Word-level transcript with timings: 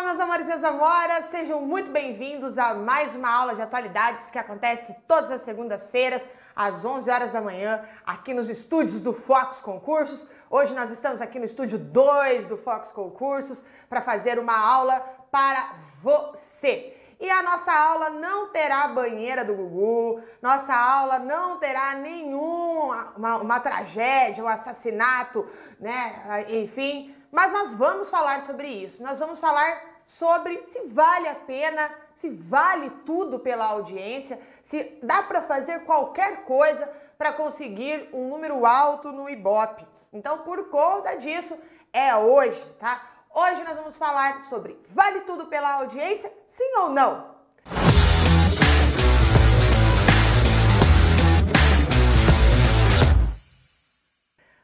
Olá, 0.00 0.08
meus 0.08 0.20
amores 0.20 0.46
minhas 0.46 0.64
amoras, 0.64 1.26
sejam 1.26 1.60
muito 1.60 1.90
bem-vindos 1.90 2.56
a 2.56 2.72
mais 2.72 3.14
uma 3.14 3.30
aula 3.30 3.54
de 3.54 3.60
atualidades 3.60 4.30
que 4.30 4.38
acontece 4.38 4.96
todas 5.06 5.30
as 5.30 5.42
segundas-feiras, 5.42 6.26
às 6.56 6.82
11 6.82 7.10
horas 7.10 7.32
da 7.32 7.40
manhã, 7.42 7.84
aqui 8.06 8.32
nos 8.32 8.48
estúdios 8.48 9.02
do 9.02 9.12
Fox 9.12 9.60
Concursos. 9.60 10.26
Hoje 10.48 10.72
nós 10.72 10.90
estamos 10.90 11.20
aqui 11.20 11.38
no 11.38 11.44
estúdio 11.44 11.78
2 11.78 12.46
do 12.46 12.56
Fox 12.56 12.90
Concursos 12.92 13.62
para 13.90 14.00
fazer 14.00 14.38
uma 14.38 14.58
aula 14.58 15.00
para 15.30 15.74
você. 16.02 16.96
E 17.20 17.30
a 17.30 17.42
nossa 17.42 17.70
aula 17.70 18.08
não 18.08 18.48
terá 18.48 18.88
banheira 18.88 19.44
do 19.44 19.54
Gugu, 19.54 20.22
nossa 20.40 20.74
aula 20.74 21.18
não 21.18 21.58
terá 21.58 21.96
nenhuma 21.96 23.12
uma, 23.18 23.36
uma 23.36 23.60
tragédia, 23.60 24.42
um 24.42 24.48
assassinato, 24.48 25.46
né? 25.78 26.46
Enfim, 26.48 27.14
mas 27.30 27.52
nós 27.52 27.74
vamos 27.74 28.08
falar 28.08 28.40
sobre 28.40 28.66
isso. 28.66 29.02
Nós 29.02 29.18
vamos 29.18 29.38
falar 29.38 29.89
sobre 30.18 30.64
se 30.64 30.80
vale 30.88 31.28
a 31.28 31.34
pena, 31.34 31.88
se 32.14 32.28
vale 32.28 32.90
tudo 33.06 33.38
pela 33.38 33.66
audiência, 33.66 34.40
se 34.62 34.98
dá 35.02 35.22
para 35.22 35.42
fazer 35.42 35.84
qualquer 35.84 36.44
coisa 36.44 36.88
para 37.16 37.32
conseguir 37.32 38.08
um 38.12 38.28
número 38.28 38.66
alto 38.66 39.12
no 39.12 39.30
Ibope. 39.30 39.86
Então, 40.12 40.38
por 40.38 40.68
conta 40.68 41.14
disso, 41.14 41.56
é 41.92 42.14
hoje, 42.16 42.64
tá? 42.80 43.00
Hoje 43.32 43.62
nós 43.62 43.76
vamos 43.76 43.96
falar 43.96 44.42
sobre 44.42 44.76
vale 44.88 45.20
tudo 45.20 45.46
pela 45.46 45.74
audiência, 45.74 46.32
sim 46.48 46.72
ou 46.78 46.88
não? 46.90 47.30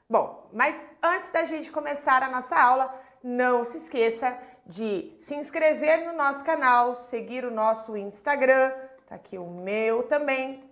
Bom, 0.08 0.48
mas 0.52 0.84
antes 1.02 1.30
da 1.30 1.44
gente 1.44 1.70
começar 1.70 2.22
a 2.22 2.28
nossa 2.28 2.56
aula, 2.56 3.05
não 3.22 3.64
se 3.64 3.78
esqueça 3.78 4.36
de 4.66 5.14
se 5.18 5.34
inscrever 5.34 6.04
no 6.04 6.12
nosso 6.12 6.44
canal, 6.44 6.96
seguir 6.96 7.44
o 7.44 7.50
nosso 7.50 7.96
Instagram, 7.96 8.72
tá 9.06 9.14
aqui 9.14 9.38
o 9.38 9.46
meu 9.46 10.02
também, 10.04 10.64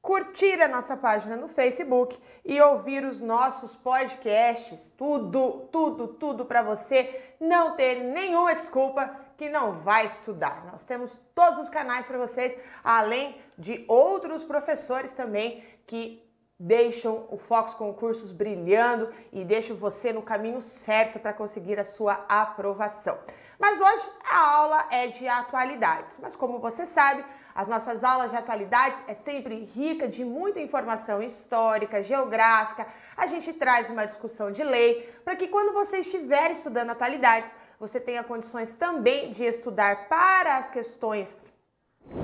curtir 0.00 0.62
a 0.62 0.68
nossa 0.68 0.96
página 0.96 1.36
no 1.36 1.48
Facebook 1.48 2.18
e 2.44 2.60
ouvir 2.60 3.04
os 3.04 3.20
nossos 3.20 3.76
podcasts, 3.76 4.90
tudo, 4.96 5.68
tudo, 5.70 6.08
tudo 6.08 6.46
para 6.46 6.62
você 6.62 7.34
não 7.38 7.76
ter 7.76 7.96
nenhuma 7.96 8.54
desculpa 8.54 9.14
que 9.36 9.48
não 9.48 9.80
vai 9.80 10.06
estudar. 10.06 10.64
Nós 10.72 10.84
temos 10.84 11.18
todos 11.34 11.60
os 11.60 11.68
canais 11.68 12.06
para 12.06 12.18
vocês, 12.18 12.58
além 12.82 13.36
de 13.56 13.84
outros 13.86 14.42
professores 14.42 15.12
também 15.12 15.62
que 15.86 16.27
deixam 16.58 17.26
o 17.30 17.38
Fox 17.38 17.74
Concursos 17.74 18.32
brilhando 18.32 19.12
e 19.32 19.44
deixam 19.44 19.76
você 19.76 20.12
no 20.12 20.22
caminho 20.22 20.60
certo 20.60 21.20
para 21.20 21.32
conseguir 21.32 21.78
a 21.78 21.84
sua 21.84 22.24
aprovação. 22.28 23.18
Mas 23.58 23.80
hoje 23.80 24.08
a 24.24 24.56
aula 24.56 24.86
é 24.90 25.08
de 25.08 25.26
atualidades, 25.26 26.18
mas 26.20 26.36
como 26.36 26.58
você 26.58 26.86
sabe, 26.86 27.24
as 27.54 27.66
nossas 27.66 28.04
aulas 28.04 28.30
de 28.30 28.36
atualidades 28.36 29.02
é 29.08 29.14
sempre 29.14 29.64
rica 29.64 30.06
de 30.06 30.24
muita 30.24 30.60
informação 30.60 31.20
histórica, 31.20 32.02
geográfica. 32.02 32.86
A 33.16 33.26
gente 33.26 33.52
traz 33.52 33.90
uma 33.90 34.06
discussão 34.06 34.52
de 34.52 34.62
lei 34.62 35.12
para 35.24 35.34
que 35.34 35.48
quando 35.48 35.72
você 35.72 35.98
estiver 35.98 36.52
estudando 36.52 36.90
atualidades, 36.90 37.52
você 37.80 37.98
tenha 37.98 38.22
condições 38.22 38.74
também 38.74 39.32
de 39.32 39.44
estudar 39.44 40.08
para 40.08 40.58
as 40.58 40.70
questões 40.70 41.36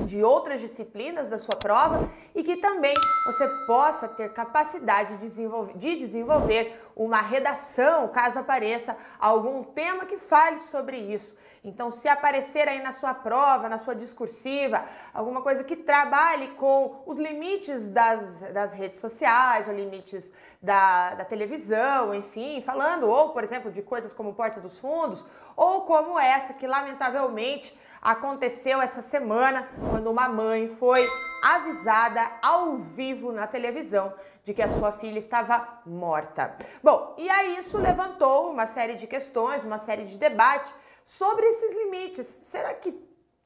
de 0.07 0.23
outras 0.23 0.61
disciplinas 0.61 1.29
da 1.29 1.39
sua 1.39 1.57
prova 1.57 2.11
e 2.35 2.43
que 2.43 2.57
também 2.57 2.95
você 3.27 3.47
possa 3.67 4.09
ter 4.09 4.33
capacidade 4.33 5.17
de 5.17 5.23
desenvolver, 5.23 5.77
de 5.77 5.97
desenvolver 5.97 6.81
uma 6.97 7.21
redação, 7.21 8.09
caso 8.09 8.39
apareça 8.39 8.97
algum 9.19 9.63
tema 9.63 10.07
que 10.07 10.17
fale 10.17 10.61
sobre 10.61 10.97
isso. 10.97 11.35
Então, 11.63 11.91
se 11.91 12.07
aparecer 12.09 12.69
aí 12.69 12.83
na 12.83 12.93
sua 12.93 13.15
prova, 13.15 13.71
na 13.71 13.79
sua 13.79 13.95
discursiva, 13.95 14.85
alguma 15.15 15.41
coisa 15.41 15.65
que 15.65 15.75
trabalhe 15.75 16.49
com 16.49 17.03
os 17.07 17.19
limites 17.19 17.89
das, 17.89 18.41
das 18.53 18.73
redes 18.73 19.01
sociais, 19.01 19.67
os 19.67 19.75
limites 19.75 20.31
da, 20.63 21.15
da 21.15 21.25
televisão, 21.25 22.15
enfim, 22.15 22.61
falando, 22.61 23.09
ou, 23.09 23.31
por 23.31 23.43
exemplo, 23.43 23.71
de 23.71 23.81
coisas 23.81 24.13
como 24.13 24.35
Porta 24.35 24.61
dos 24.61 24.79
Fundos, 24.79 25.25
ou 25.57 25.83
como 25.83 26.19
essa 26.19 26.53
que, 26.53 26.67
lamentavelmente, 26.67 27.75
aconteceu 28.05 28.83
essa 28.83 29.01
semana, 29.01 29.67
quando 29.91 30.11
uma 30.11 30.29
mãe 30.29 30.77
foi 30.79 31.09
avisada 31.43 32.31
ao 32.43 32.77
vivo 32.77 33.33
na 33.33 33.47
televisão 33.47 34.13
de 34.45 34.53
que 34.53 34.61
a 34.61 34.69
sua 34.69 34.93
filha 34.93 35.19
estava 35.19 35.81
morta. 35.87 36.55
Bom, 36.83 37.15
e 37.17 37.31
aí 37.31 37.57
isso 37.57 37.79
levantou 37.79 38.51
uma 38.51 38.67
série 38.67 38.95
de 38.95 39.07
questões, 39.07 39.65
uma 39.65 39.79
série 39.79 40.05
de 40.05 40.19
debate 40.19 40.73
sobre 41.07 41.47
esses 41.47 41.75
limites. 41.75 42.27
Será 42.27 42.75
que 42.75 42.95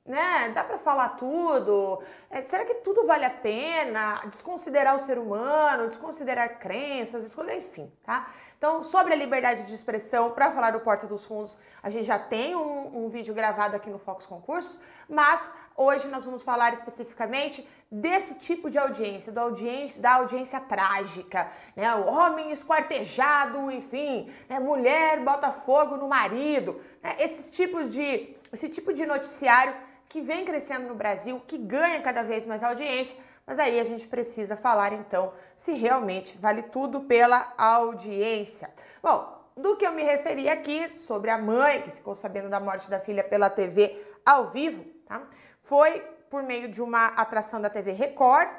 né, 0.05 0.51
dá 0.55 0.65
para 0.65 0.79
falar 0.79 1.11
tudo? 1.11 2.03
É, 2.31 2.43
será 2.43 2.65
que 2.65 2.77
tudo 2.77 3.07
vale 3.07 3.27
a 3.27 3.31
pena? 3.31 4.23
Desconsiderar 4.27 4.97
o 4.97 4.99
ser 4.99 5.19
humano, 5.19 5.89
desconsiderar 5.89 6.59
crenças, 6.59 7.37
enfim, 7.57 7.93
tá? 8.03 8.29
Então, 8.59 8.83
sobre 8.83 9.13
a 9.13 9.17
liberdade 9.17 9.63
de 9.63 9.73
expressão, 9.73 10.33
para 10.33 10.51
falar 10.51 10.73
do 10.73 10.81
Porta 10.81 11.07
dos 11.07 11.25
Fundos, 11.25 11.57
a 11.81 11.89
gente 11.91 12.05
já 12.05 12.19
tem 12.19 12.57
um, 12.57 13.05
um 13.05 13.09
vídeo 13.09 13.33
gravado 13.33 13.77
aqui 13.77 13.89
no 13.89 14.01
Fox 14.01 14.27
Concursos, 14.27 14.81
mas 15.09 15.49
hoje 15.77 16.09
nós 16.09 16.25
vamos 16.25 16.43
falar 16.43 16.75
especificamente 16.75 17.65
desse 17.89 18.35
tipo 18.35 18.69
de 18.69 18.77
audiência, 18.77 19.31
do 19.31 19.39
audiência 19.39 20.03
da 20.03 20.15
audiência 20.15 20.59
trágica, 20.59 21.49
né? 21.77 21.95
O 21.95 22.07
homem 22.09 22.51
esquartejado, 22.51 23.71
enfim, 23.71 24.29
né? 24.49 24.59
mulher 24.59 25.21
bota 25.21 25.53
fogo 25.53 25.97
no 25.97 26.09
marido, 26.09 26.81
né? 27.01 27.15
esses 27.21 27.49
tipos 27.51 27.89
de, 27.89 28.35
esse 28.53 28.69
tipo 28.69 28.93
de 28.93 29.07
noticiário 29.07 29.73
que 30.09 30.21
vem 30.21 30.45
crescendo 30.45 30.89
no 30.89 30.97
Brasil, 30.97 31.41
que 31.47 31.57
ganha 31.57 32.03
cada 32.03 32.23
vez 32.25 32.45
mais 32.45 32.65
audiência 32.65 33.17
mas 33.49 33.59
aí 33.59 33.81
a 33.81 33.85
gente 33.85 34.07
precisa 34.07 34.59
falar 34.59 34.93
então 34.93 35.33
se 35.57 35.73
realmente 35.73 36.37
vale 36.37 36.65
tudo 36.65 37.01
pela 37.01 37.55
audiência. 37.57 38.69
Bom, 39.03 39.43
do 39.57 39.75
que 39.75 39.87
eu 39.87 39.93
me 39.93 40.03
referi 40.03 40.51
aqui 40.51 40.91
sobre 40.91 41.31
a 41.31 41.39
mãe 41.39 41.81
que 41.81 41.93
ficou 41.93 42.15
sabendo 42.15 42.51
da 42.51 42.61
morte 42.61 42.91
da 42.91 43.01
filha 43.01 43.25
pela 43.25 43.49
TV 43.49 44.05
ao 44.25 44.51
vivo, 44.51 44.85
tá? 45.07 45.23
Foi 45.63 45.99
por 46.29 46.43
meio 46.43 46.69
de 46.69 46.83
uma 46.83 47.07
atração 47.07 47.59
da 47.59 47.71
TV 47.71 47.93
Record, 47.93 48.51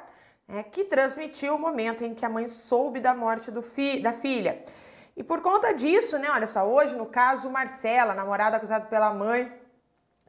né, 0.48 0.64
que 0.64 0.82
transmitiu 0.82 1.54
o 1.54 1.58
momento 1.58 2.04
em 2.04 2.12
que 2.12 2.26
a 2.26 2.28
mãe 2.28 2.48
soube 2.48 2.98
da 2.98 3.14
morte 3.14 3.52
fi 3.62 4.00
da 4.00 4.12
filha. 4.12 4.64
E 5.16 5.22
por 5.22 5.40
conta 5.40 5.72
disso, 5.72 6.18
né, 6.18 6.28
olha 6.32 6.48
só, 6.48 6.66
hoje 6.66 6.96
no 6.96 7.06
caso 7.06 7.48
Marcela, 7.48 8.12
namorada 8.12 8.56
acusada 8.56 8.86
pela 8.86 9.14
mãe 9.14 9.52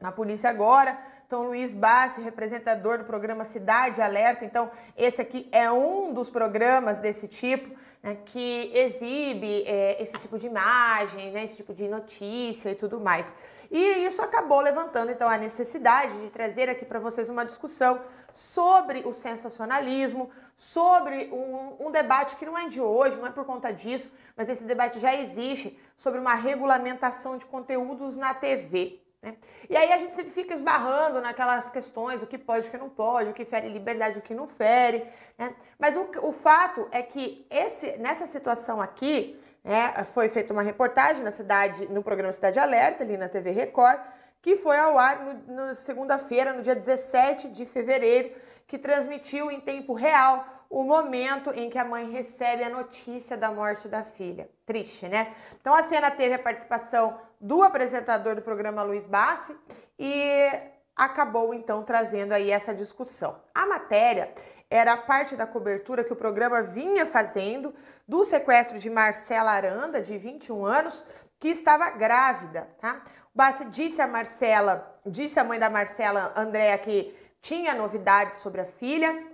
na 0.00 0.12
polícia 0.12 0.48
agora, 0.48 0.96
então, 1.32 1.44
Luiz 1.44 1.72
Bassi, 1.72 2.20
representador 2.20 2.98
do 2.98 3.04
programa 3.04 3.42
Cidade 3.42 4.02
Alerta. 4.02 4.44
Então, 4.44 4.70
esse 4.94 5.18
aqui 5.18 5.48
é 5.50 5.72
um 5.72 6.12
dos 6.12 6.28
programas 6.28 6.98
desse 6.98 7.26
tipo, 7.26 7.74
né, 8.02 8.18
que 8.26 8.70
exibe 8.74 9.62
é, 9.66 9.96
esse 10.02 10.12
tipo 10.18 10.38
de 10.38 10.46
imagem, 10.46 11.32
né, 11.32 11.42
esse 11.42 11.56
tipo 11.56 11.72
de 11.72 11.88
notícia 11.88 12.68
e 12.68 12.74
tudo 12.74 13.00
mais. 13.00 13.34
E 13.70 13.82
isso 14.04 14.20
acabou 14.20 14.60
levantando, 14.60 15.10
então, 15.10 15.26
a 15.26 15.38
necessidade 15.38 16.14
de 16.20 16.28
trazer 16.28 16.68
aqui 16.68 16.84
para 16.84 16.98
vocês 16.98 17.30
uma 17.30 17.46
discussão 17.46 18.02
sobre 18.34 18.98
o 19.06 19.14
sensacionalismo, 19.14 20.30
sobre 20.58 21.30
um, 21.32 21.86
um 21.86 21.90
debate 21.90 22.36
que 22.36 22.44
não 22.44 22.58
é 22.58 22.68
de 22.68 22.78
hoje, 22.78 23.16
não 23.16 23.26
é 23.26 23.30
por 23.30 23.46
conta 23.46 23.72
disso, 23.72 24.12
mas 24.36 24.50
esse 24.50 24.64
debate 24.64 25.00
já 25.00 25.14
existe, 25.14 25.80
sobre 25.96 26.20
uma 26.20 26.34
regulamentação 26.34 27.38
de 27.38 27.46
conteúdos 27.46 28.18
na 28.18 28.34
TV. 28.34 29.01
Né? 29.22 29.36
E 29.70 29.76
aí 29.76 29.92
a 29.92 29.98
gente 29.98 30.14
sempre 30.14 30.32
fica 30.32 30.54
esbarrando 30.54 31.20
naquelas 31.20 31.70
questões, 31.70 32.20
o 32.20 32.26
que 32.26 32.36
pode, 32.36 32.66
o 32.66 32.70
que 32.70 32.76
não 32.76 32.90
pode, 32.90 33.30
o 33.30 33.32
que 33.32 33.44
fere 33.44 33.68
liberdade, 33.68 34.18
o 34.18 34.22
que 34.22 34.34
não 34.34 34.48
fere. 34.48 35.06
Né? 35.38 35.54
Mas 35.78 35.96
o, 35.96 36.08
o 36.22 36.32
fato 36.32 36.88
é 36.90 37.00
que 37.02 37.46
esse, 37.48 37.96
nessa 37.98 38.26
situação 38.26 38.80
aqui, 38.80 39.40
né, 39.62 39.94
foi 40.12 40.28
feita 40.28 40.52
uma 40.52 40.62
reportagem 40.62 41.22
na 41.22 41.30
cidade, 41.30 41.86
no 41.86 42.02
programa 42.02 42.32
Cidade 42.32 42.58
Alerta, 42.58 43.04
ali 43.04 43.16
na 43.16 43.28
TV 43.28 43.52
Record, 43.52 44.00
que 44.42 44.56
foi 44.56 44.76
ao 44.76 44.98
ar 44.98 45.24
no 45.46 45.72
segunda-feira, 45.72 46.52
no 46.52 46.62
dia 46.62 46.74
17 46.74 47.48
de 47.48 47.64
fevereiro, 47.64 48.32
que 48.66 48.76
transmitiu 48.76 49.52
em 49.52 49.60
tempo 49.60 49.92
real 49.92 50.44
o 50.72 50.82
momento 50.82 51.50
em 51.50 51.68
que 51.68 51.78
a 51.78 51.84
mãe 51.84 52.10
recebe 52.10 52.64
a 52.64 52.70
notícia 52.70 53.36
da 53.36 53.50
morte 53.50 53.86
da 53.88 54.02
filha. 54.02 54.48
Triste, 54.64 55.06
né? 55.06 55.34
Então 55.60 55.74
a 55.74 55.82
cena 55.82 56.10
teve 56.10 56.34
a 56.34 56.38
participação 56.38 57.18
do 57.38 57.62
apresentador 57.62 58.34
do 58.34 58.40
programa 58.40 58.82
Luiz 58.82 59.04
Bassi 59.04 59.54
e 59.98 60.48
acabou 60.96 61.52
então 61.52 61.82
trazendo 61.82 62.32
aí 62.32 62.50
essa 62.50 62.74
discussão. 62.74 63.38
A 63.54 63.66
matéria 63.66 64.32
era 64.70 64.96
parte 64.96 65.36
da 65.36 65.46
cobertura 65.46 66.02
que 66.02 66.12
o 66.14 66.16
programa 66.16 66.62
vinha 66.62 67.04
fazendo 67.04 67.74
do 68.08 68.24
sequestro 68.24 68.78
de 68.78 68.88
Marcela 68.88 69.52
Aranda, 69.52 70.00
de 70.00 70.16
21 70.16 70.64
anos, 70.64 71.04
que 71.38 71.48
estava 71.48 71.90
grávida, 71.90 72.66
tá? 72.80 73.02
O 73.34 73.36
Bassi 73.36 73.66
disse 73.66 74.00
a 74.00 74.06
Marcela, 74.06 74.98
disse 75.04 75.38
a 75.38 75.44
mãe 75.44 75.58
da 75.58 75.68
Marcela, 75.68 76.32
Andréa, 76.34 76.78
que 76.78 77.14
tinha 77.42 77.74
novidades 77.74 78.38
sobre 78.38 78.62
a 78.62 78.64
filha, 78.64 79.31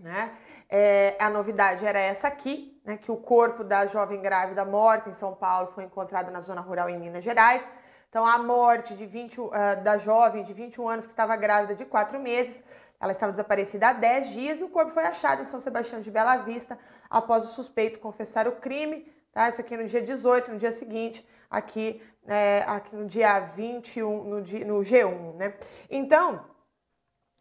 né? 0.00 0.32
É, 0.68 1.16
a 1.18 1.28
novidade 1.28 1.84
era 1.84 1.98
essa 1.98 2.28
aqui, 2.28 2.80
né, 2.84 2.96
que 2.96 3.10
o 3.10 3.16
corpo 3.16 3.64
da 3.64 3.86
jovem 3.86 4.20
grávida 4.20 4.64
morta 4.64 5.08
em 5.08 5.12
São 5.12 5.34
Paulo 5.34 5.72
foi 5.74 5.84
encontrado 5.84 6.30
na 6.30 6.40
zona 6.40 6.60
rural 6.60 6.88
em 6.88 6.98
Minas 6.98 7.24
Gerais. 7.24 7.68
Então, 8.08 8.26
a 8.26 8.38
morte 8.38 8.94
de 8.94 9.06
20, 9.06 9.40
uh, 9.40 9.50
da 9.84 9.96
jovem 9.96 10.42
de 10.42 10.52
21 10.52 10.88
anos 10.88 11.06
que 11.06 11.12
estava 11.12 11.36
grávida 11.36 11.74
de 11.76 11.84
4 11.84 12.18
meses, 12.18 12.62
ela 13.00 13.12
estava 13.12 13.30
desaparecida 13.30 13.88
há 13.88 13.92
10 13.92 14.28
dias 14.30 14.60
e 14.60 14.64
o 14.64 14.68
corpo 14.68 14.92
foi 14.92 15.04
achado 15.04 15.42
em 15.42 15.44
São 15.44 15.60
Sebastião 15.60 16.00
de 16.00 16.10
Bela 16.10 16.36
Vista 16.36 16.78
após 17.08 17.44
o 17.44 17.48
suspeito 17.48 17.98
confessar 17.98 18.46
o 18.48 18.52
crime. 18.52 19.10
Tá? 19.32 19.48
Isso 19.48 19.60
aqui 19.60 19.76
no 19.76 19.86
dia 19.86 20.02
18, 20.02 20.50
no 20.50 20.58
dia 20.58 20.72
seguinte, 20.72 21.26
aqui, 21.48 22.02
é, 22.26 22.64
aqui 22.66 22.94
no 22.94 23.06
dia 23.06 23.38
21, 23.40 24.24
no, 24.24 24.42
dia, 24.42 24.64
no 24.64 24.80
G1. 24.80 25.34
Né? 25.36 25.54
Então, 25.88 26.44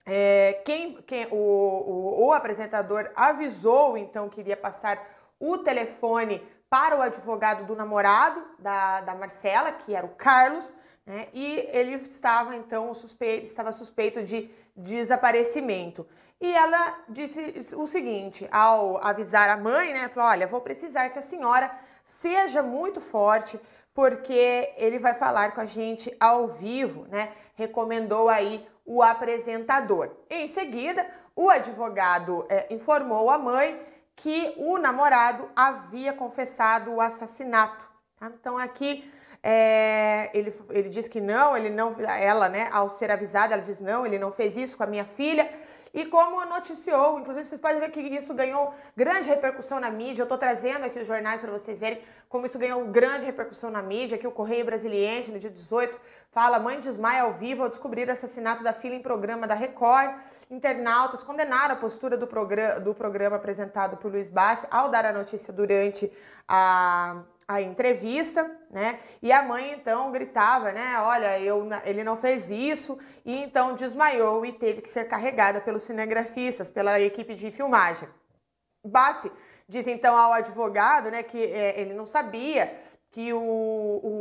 é, 0.09 0.61
quem, 0.65 1.01
quem 1.03 1.27
o, 1.31 1.35
o, 1.35 2.25
o 2.25 2.33
apresentador 2.33 3.11
avisou 3.15 3.97
então 3.97 4.27
que 4.27 4.41
iria 4.41 4.57
passar 4.57 4.99
o 5.39 5.57
telefone 5.59 6.41
para 6.69 6.97
o 6.97 7.01
advogado 7.01 7.65
do 7.65 7.75
namorado 7.75 8.43
da, 8.59 9.01
da 9.01 9.15
Marcela, 9.15 9.71
que 9.71 9.93
era 9.95 10.05
o 10.05 10.15
Carlos, 10.15 10.73
né? 11.05 11.27
E 11.33 11.67
ele 11.71 11.95
estava 11.95 12.55
então 12.55 12.93
suspeito, 12.93 13.45
estava 13.45 13.73
suspeito 13.73 14.21
de 14.21 14.49
desaparecimento. 14.75 16.05
E 16.39 16.53
ela 16.53 16.99
disse 17.09 17.75
o 17.75 17.87
seguinte, 17.87 18.47
ao 18.51 19.03
avisar 19.03 19.49
a 19.49 19.57
mãe, 19.57 19.91
né, 19.91 20.07
falou: 20.09 20.29
"Olha, 20.29 20.45
vou 20.45 20.61
precisar 20.61 21.09
que 21.09 21.19
a 21.19 21.23
senhora 21.23 21.71
seja 22.03 22.61
muito 22.61 23.01
forte, 23.01 23.59
porque 23.99 24.71
ele 24.77 24.97
vai 24.97 25.13
falar 25.13 25.53
com 25.53 25.59
a 25.59 25.65
gente 25.65 26.15
ao 26.21 26.47
vivo, 26.53 27.05
né? 27.09 27.33
Recomendou 27.53 28.29
aí 28.29 28.65
o 28.85 29.03
apresentador. 29.03 30.11
Em 30.29 30.47
seguida, 30.47 31.05
o 31.35 31.49
advogado 31.49 32.45
é, 32.47 32.73
informou 32.73 33.29
a 33.29 33.37
mãe 33.37 33.77
que 34.15 34.53
o 34.55 34.77
namorado 34.77 35.49
havia 35.53 36.13
confessado 36.13 36.93
o 36.93 37.01
assassinato. 37.01 37.85
Tá? 38.17 38.31
Então 38.39 38.57
aqui 38.57 39.11
é, 39.43 40.29
ele, 40.33 40.53
ele 40.69 40.87
diz 40.87 41.09
que 41.09 41.19
não, 41.19 41.57
ele 41.57 41.69
não, 41.69 41.93
ela, 41.99 42.47
né, 42.47 42.69
ao 42.71 42.87
ser 42.87 43.11
avisada, 43.11 43.53
ela 43.53 43.63
diz 43.63 43.81
não, 43.81 44.05
ele 44.05 44.17
não 44.17 44.31
fez 44.31 44.55
isso 44.55 44.77
com 44.77 44.83
a 44.83 44.87
minha 44.87 45.03
filha. 45.03 45.51
E 45.93 46.05
como 46.05 46.45
noticiou, 46.45 47.19
inclusive 47.19 47.45
vocês 47.45 47.61
podem 47.61 47.79
ver 47.79 47.89
que 47.89 47.99
isso 47.99 48.33
ganhou 48.33 48.73
grande 48.95 49.29
repercussão 49.29 49.79
na 49.79 49.89
mídia. 49.89 50.21
Eu 50.21 50.25
estou 50.25 50.37
trazendo 50.37 50.85
aqui 50.85 50.99
os 50.99 51.07
jornais 51.07 51.41
para 51.41 51.51
vocês 51.51 51.79
verem 51.79 52.01
como 52.27 52.45
isso 52.45 52.59
ganhou 52.59 52.85
grande 52.85 53.25
repercussão 53.25 53.69
na 53.71 53.81
mídia. 53.81 54.15
Aqui 54.15 54.27
o 54.27 54.31
Correio 54.31 54.65
Brasiliense, 54.65 55.31
no 55.31 55.39
dia 55.39 55.49
18, 55.49 55.99
fala: 56.31 56.59
mãe 56.59 56.79
desmaia 56.79 57.23
ao 57.23 57.33
vivo 57.33 57.63
ao 57.63 57.69
descobrir 57.69 58.07
o 58.07 58.11
assassinato 58.11 58.63
da 58.63 58.73
filha 58.73 58.95
em 58.95 59.01
programa 59.01 59.47
da 59.47 59.55
Record. 59.55 60.15
Internautas 60.49 61.23
condenaram 61.23 61.75
a 61.75 61.77
postura 61.77 62.17
do, 62.17 62.25
programa, 62.25 62.79
do 62.79 62.93
programa 62.93 63.35
apresentado 63.35 63.97
por 63.97 64.11
Luiz 64.11 64.29
Bassi 64.29 64.67
ao 64.71 64.89
dar 64.89 65.05
a 65.05 65.13
notícia 65.13 65.53
durante 65.53 66.11
a, 66.47 67.21
a 67.49 67.63
entrevista, 67.63 68.47
né? 68.69 68.99
E 69.23 69.31
a 69.31 69.41
mãe 69.41 69.71
então 69.71 70.11
gritava, 70.11 70.71
né? 70.71 70.99
Olha, 70.99 71.39
eu, 71.39 71.67
ele 71.83 72.03
não 72.03 72.15
fez 72.15 72.51
isso 72.51 72.99
e 73.25 73.35
então 73.41 73.73
desmaiou 73.73 74.45
e 74.45 74.51
teve 74.51 74.83
que 74.83 74.89
ser 74.89 75.05
carregada 75.05 75.59
pelos 75.59 75.81
cinegrafistas, 75.81 76.69
pela 76.69 77.01
equipe 77.01 77.33
de 77.33 77.49
filmagem. 77.49 78.07
Bassi 78.85 79.31
diz 79.67 79.87
então 79.87 80.15
ao 80.15 80.31
advogado, 80.31 81.09
né, 81.09 81.23
que 81.23 81.43
é, 81.43 81.81
ele 81.81 81.95
não 81.95 82.05
sabia 82.05 82.71
que 83.09 83.33
o, 83.33 83.41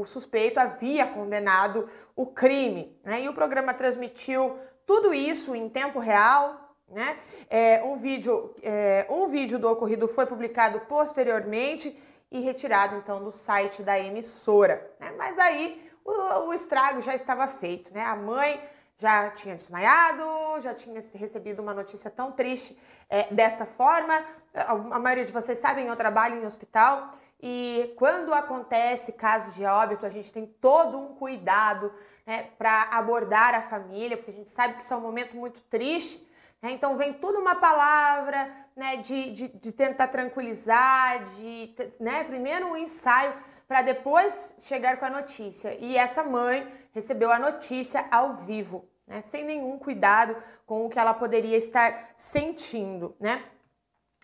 o, 0.00 0.06
suspeito 0.06 0.58
havia 0.58 1.04
condenado 1.04 1.86
o 2.16 2.24
crime, 2.24 2.98
né? 3.04 3.20
E 3.20 3.28
o 3.28 3.34
programa 3.34 3.74
transmitiu 3.74 4.58
tudo 4.86 5.12
isso 5.12 5.54
em 5.54 5.68
tempo 5.68 5.98
real, 5.98 6.74
né? 6.88 7.18
É, 7.50 7.82
um 7.84 7.98
vídeo, 7.98 8.54
é, 8.62 9.06
um 9.10 9.28
vídeo 9.28 9.58
do 9.58 9.68
ocorrido 9.68 10.08
foi 10.08 10.24
publicado 10.24 10.80
posteriormente 10.80 11.94
e 12.30 12.40
retirado 12.40 12.96
então 12.96 13.22
do 13.22 13.32
site 13.32 13.82
da 13.82 13.98
emissora. 13.98 14.90
Né? 15.00 15.12
Mas 15.16 15.38
aí 15.38 15.90
o, 16.04 16.48
o, 16.48 16.54
estrago 16.54 17.00
já 17.00 17.14
estava 17.14 17.46
feito, 17.46 17.92
né? 17.92 18.04
A 18.04 18.16
mãe 18.16 18.62
já 18.98 19.30
tinha 19.30 19.54
desmaiado, 19.54 20.24
já 20.60 20.74
tinha 20.74 21.00
recebido 21.14 21.60
uma 21.60 21.72
notícia 21.72 22.10
tão 22.10 22.32
triste 22.32 22.78
é, 23.08 23.32
desta 23.32 23.64
forma. 23.64 24.24
A, 24.54 24.72
a 24.72 24.98
maioria 24.98 25.24
de 25.24 25.32
vocês 25.32 25.58
sabem, 25.58 25.86
eu 25.86 25.96
trabalho 25.96 26.42
em 26.42 26.46
hospital 26.46 27.14
e 27.40 27.94
quando 27.96 28.34
acontece 28.34 29.12
casos 29.12 29.54
de 29.54 29.64
óbito, 29.64 30.04
a 30.04 30.10
gente 30.10 30.32
tem 30.32 30.46
todo 30.46 30.98
um 30.98 31.14
cuidado 31.14 31.92
né, 32.26 32.50
para 32.58 32.88
abordar 32.90 33.54
a 33.54 33.62
família, 33.62 34.16
porque 34.16 34.32
a 34.32 34.34
gente 34.34 34.50
sabe 34.50 34.74
que 34.74 34.82
isso 34.82 34.92
é 34.92 34.96
um 34.96 35.00
momento 35.00 35.36
muito 35.36 35.60
triste. 35.62 36.26
Né? 36.60 36.72
Então 36.72 36.96
vem 36.96 37.12
tudo 37.12 37.38
uma 37.38 37.54
palavra 37.54 38.50
né, 38.78 38.98
de, 38.98 39.32
de, 39.32 39.48
de 39.48 39.72
tentar 39.72 40.06
tranquilizar, 40.06 41.24
de 41.34 41.74
né, 41.98 42.22
primeiro 42.22 42.68
um 42.68 42.76
ensaio 42.76 43.34
para 43.66 43.82
depois 43.82 44.54
chegar 44.60 44.98
com 44.98 45.04
a 45.04 45.10
notícia. 45.10 45.76
E 45.80 45.96
essa 45.96 46.22
mãe 46.22 46.72
recebeu 46.92 47.32
a 47.32 47.40
notícia 47.40 48.06
ao 48.08 48.36
vivo, 48.36 48.88
né, 49.04 49.20
sem 49.32 49.44
nenhum 49.44 49.76
cuidado 49.80 50.36
com 50.64 50.86
o 50.86 50.88
que 50.88 50.98
ela 50.98 51.12
poderia 51.12 51.56
estar 51.56 52.10
sentindo, 52.16 53.16
né? 53.18 53.42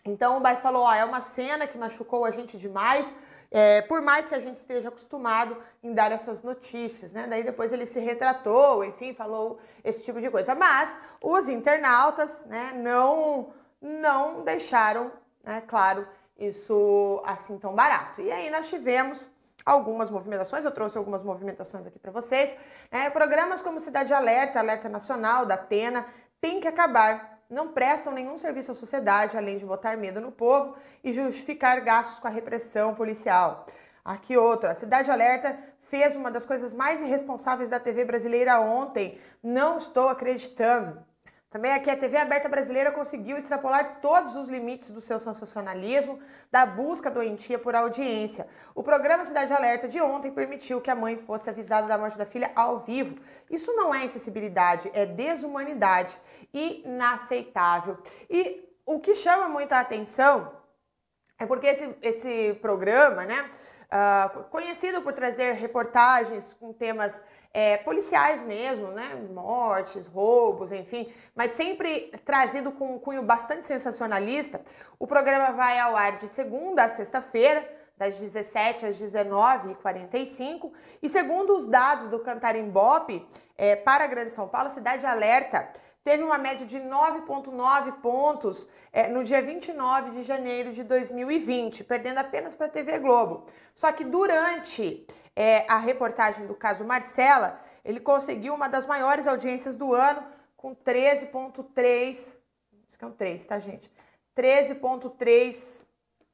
Então 0.05 0.37
o 0.37 0.39
Baez 0.39 0.59
falou: 0.59 0.83
ó, 0.83 0.93
é 0.93 1.03
uma 1.03 1.19
cena 1.19 1.67
que 1.67 1.77
machucou 1.77 2.23
a 2.23 2.31
gente 2.31 2.57
demais, 2.57 3.13
é, 3.51 3.81
por 3.81 4.01
mais 4.01 4.29
que 4.29 4.35
a 4.35 4.39
gente 4.39 4.55
esteja 4.55 4.87
acostumado 4.87 5.57
em 5.83 5.93
dar 5.93 6.11
essas 6.11 6.41
notícias, 6.43 7.11
né? 7.11 7.25
Daí 7.27 7.43
depois 7.43 7.73
ele 7.73 7.85
se 7.85 7.99
retratou, 7.99 8.85
enfim, 8.85 9.13
falou 9.13 9.59
esse 9.83 10.01
tipo 10.03 10.21
de 10.21 10.29
coisa. 10.29 10.55
Mas 10.55 10.95
os 11.21 11.49
internautas, 11.49 12.45
né, 12.45 12.71
não, 12.75 13.51
não 13.81 14.43
deixaram, 14.43 15.11
né, 15.43 15.61
claro, 15.67 16.07
isso 16.37 17.21
assim 17.25 17.57
tão 17.57 17.73
barato. 17.73 18.21
E 18.21 18.31
aí 18.31 18.49
nós 18.49 18.67
tivemos 18.69 19.29
algumas 19.65 20.09
movimentações, 20.09 20.65
eu 20.65 20.71
trouxe 20.71 20.97
algumas 20.97 21.23
movimentações 21.23 21.85
aqui 21.85 21.97
para 21.97 22.11
vocês. 22.11 22.53
Né? 22.91 23.09
Programas 23.09 23.61
como 23.61 23.79
Cidade 23.79 24.13
Alerta, 24.13 24.59
Alerta 24.59 24.89
Nacional, 24.89 25.45
da 25.45 25.55
Atena, 25.55 26.05
tem 26.39 26.59
que 26.59 26.67
acabar 26.67 27.35
não 27.49 27.71
prestam 27.71 28.13
nenhum 28.13 28.37
serviço 28.37 28.71
à 28.71 28.73
sociedade, 28.73 29.37
além 29.37 29.57
de 29.57 29.65
botar 29.65 29.97
medo 29.97 30.19
no 30.19 30.31
povo 30.31 30.75
e 31.03 31.13
justificar 31.13 31.79
gastos 31.81 32.19
com 32.19 32.27
a 32.27 32.31
repressão 32.31 32.95
policial. 32.95 33.65
Aqui 34.03 34.37
outra, 34.37 34.71
a 34.71 34.75
Cidade 34.75 35.11
Alerta 35.11 35.57
fez 35.89 36.15
uma 36.15 36.31
das 36.31 36.45
coisas 36.45 36.73
mais 36.73 37.01
irresponsáveis 37.01 37.69
da 37.69 37.79
TV 37.79 38.05
brasileira 38.05 38.59
ontem. 38.59 39.19
Não 39.43 39.77
estou 39.77 40.09
acreditando. 40.09 41.03
Também 41.55 41.71
aqui 41.71 41.89
a 41.89 41.95
TV 41.95 42.17
aberta 42.17 42.49
brasileira 42.49 42.91
conseguiu 42.91 43.37
extrapolar 43.37 44.01
todos 44.01 44.35
os 44.35 44.49
limites 44.49 44.91
do 44.91 44.99
seu 44.99 45.17
sensacionalismo, 45.17 46.19
da 46.51 46.65
busca 46.65 47.09
doentia 47.09 47.57
por 47.57 47.73
audiência. 47.73 48.45
O 48.75 48.83
programa 48.83 49.23
Cidade 49.23 49.53
Alerta 49.53 49.87
de 49.87 50.01
ontem 50.01 50.33
permitiu 50.33 50.81
que 50.81 50.91
a 50.91 50.95
mãe 50.95 51.15
fosse 51.15 51.49
avisada 51.49 51.87
da 51.87 51.97
morte 51.97 52.17
da 52.17 52.25
filha 52.25 52.51
ao 52.57 52.81
vivo. 52.81 53.17
Isso 53.49 53.71
não 53.71 53.95
é 53.95 54.03
insensibilidade, 54.03 54.91
é 54.93 55.05
desumanidade. 55.05 56.19
Inaceitável. 56.53 57.99
E 58.29 58.67
o 58.85 58.99
que 58.99 59.15
chama 59.15 59.47
muita 59.47 59.79
atenção 59.79 60.51
é 61.39 61.45
porque 61.45 61.67
esse, 61.67 61.95
esse 62.01 62.53
programa, 62.55 63.23
né, 63.23 63.49
uh, 63.85 64.43
conhecido 64.49 65.01
por 65.01 65.13
trazer 65.13 65.53
reportagens 65.53 66.51
com 66.51 66.73
temas 66.73 67.21
é, 67.55 67.77
policiais 67.77 68.41
mesmo, 68.41 68.89
né? 68.89 69.15
Mortes, 69.31 70.05
roubos, 70.07 70.73
enfim, 70.73 71.09
mas 71.33 71.51
sempre 71.51 72.11
trazido 72.25 72.69
com 72.69 72.95
um 72.95 72.99
cunho 72.99 73.23
bastante 73.23 73.65
sensacionalista. 73.65 74.59
O 74.99 75.07
programa 75.07 75.53
vai 75.53 75.79
ao 75.79 75.95
ar 75.95 76.17
de 76.17 76.27
segunda 76.27 76.83
a 76.83 76.89
sexta-feira, 76.89 77.65
das 77.97 78.17
17 78.17 78.87
às 78.87 78.97
19h45. 78.97 80.73
E 81.01 81.07
segundo 81.07 81.55
os 81.55 81.65
dados 81.65 82.09
do 82.09 82.19
Cantarimbope, 82.19 83.25
é, 83.57 83.73
para 83.73 84.03
a 84.03 84.07
Grande 84.07 84.31
São 84.31 84.49
Paulo, 84.49 84.69
Cidade 84.69 85.05
Alerta 85.05 85.69
teve 86.03 86.23
uma 86.23 86.37
média 86.37 86.67
de 86.67 86.77
9,9 86.77 87.93
pontos 88.01 88.67
é, 88.91 89.07
no 89.07 89.23
dia 89.23 89.41
29 89.41 90.11
de 90.11 90.23
janeiro 90.23 90.73
de 90.73 90.83
2020, 90.83 91.85
perdendo 91.85 92.17
apenas 92.17 92.53
para 92.53 92.65
a 92.65 92.69
TV 92.69 92.99
Globo. 92.99 93.45
Só 93.73 93.93
que 93.93 94.03
durante 94.03 95.07
é, 95.35 95.65
a 95.67 95.77
reportagem 95.77 96.47
do 96.47 96.55
caso 96.55 96.85
Marcela, 96.85 97.59
ele 97.83 97.99
conseguiu 97.99 98.53
uma 98.53 98.69
das 98.69 98.85
maiores 98.85 99.27
audiências 99.27 99.75
do 99.75 99.93
ano, 99.93 100.23
com 100.55 100.73
13,3. 100.73 102.11
Isso 102.87 102.97
que 102.97 103.03
é 103.03 103.07
um 103.07 103.11
3, 103.11 103.45
tá, 103.45 103.59
gente? 103.59 103.91
13,3 104.35 105.83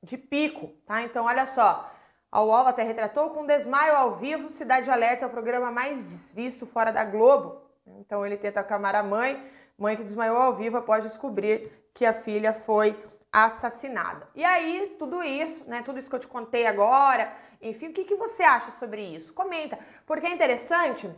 de 0.04 0.18
pico, 0.18 0.68
tá? 0.86 1.02
Então, 1.02 1.26
olha 1.26 1.46
só. 1.46 1.92
A 2.32 2.42
UOL 2.42 2.68
até 2.68 2.84
retratou 2.84 3.32
com 3.32 3.46
desmaio 3.46 3.94
ao 3.96 4.16
vivo, 4.16 4.50
Cidade 4.50 4.90
Alerta 4.90 5.26
é 5.26 5.28
o 5.28 5.32
programa 5.32 5.70
mais 5.70 6.32
visto 6.32 6.66
fora 6.66 6.92
da 6.92 7.04
Globo. 7.04 7.62
Então, 7.86 8.26
ele 8.26 8.38
tenta 8.38 8.62
acalmar 8.62 8.96
a 8.96 9.04
mãe. 9.04 9.52
Mãe 9.78 9.98
que 9.98 10.04
desmaiou 10.04 10.38
ao 10.38 10.56
vivo 10.56 10.78
após 10.78 11.04
descobrir 11.04 11.72
que 11.94 12.06
a 12.06 12.14
filha 12.14 12.54
foi 12.54 12.98
assassinada. 13.32 14.30
E 14.36 14.44
aí, 14.44 14.96
tudo 15.00 15.24
isso, 15.24 15.64
né? 15.68 15.82
Tudo 15.82 16.00
isso 16.00 16.10
que 16.10 16.16
eu 16.16 16.20
te 16.20 16.28
contei 16.28 16.66
agora, 16.68 17.34
enfim, 17.62 17.90
o 17.90 17.94
que, 17.94 18.04
que 18.04 18.16
você 18.16 18.44
acha 18.44 18.72
sobre 18.72 19.02
isso? 19.02 19.34
Comenta, 19.34 19.78
porque 20.06 20.28
é 20.28 20.32
interessante 20.32 21.10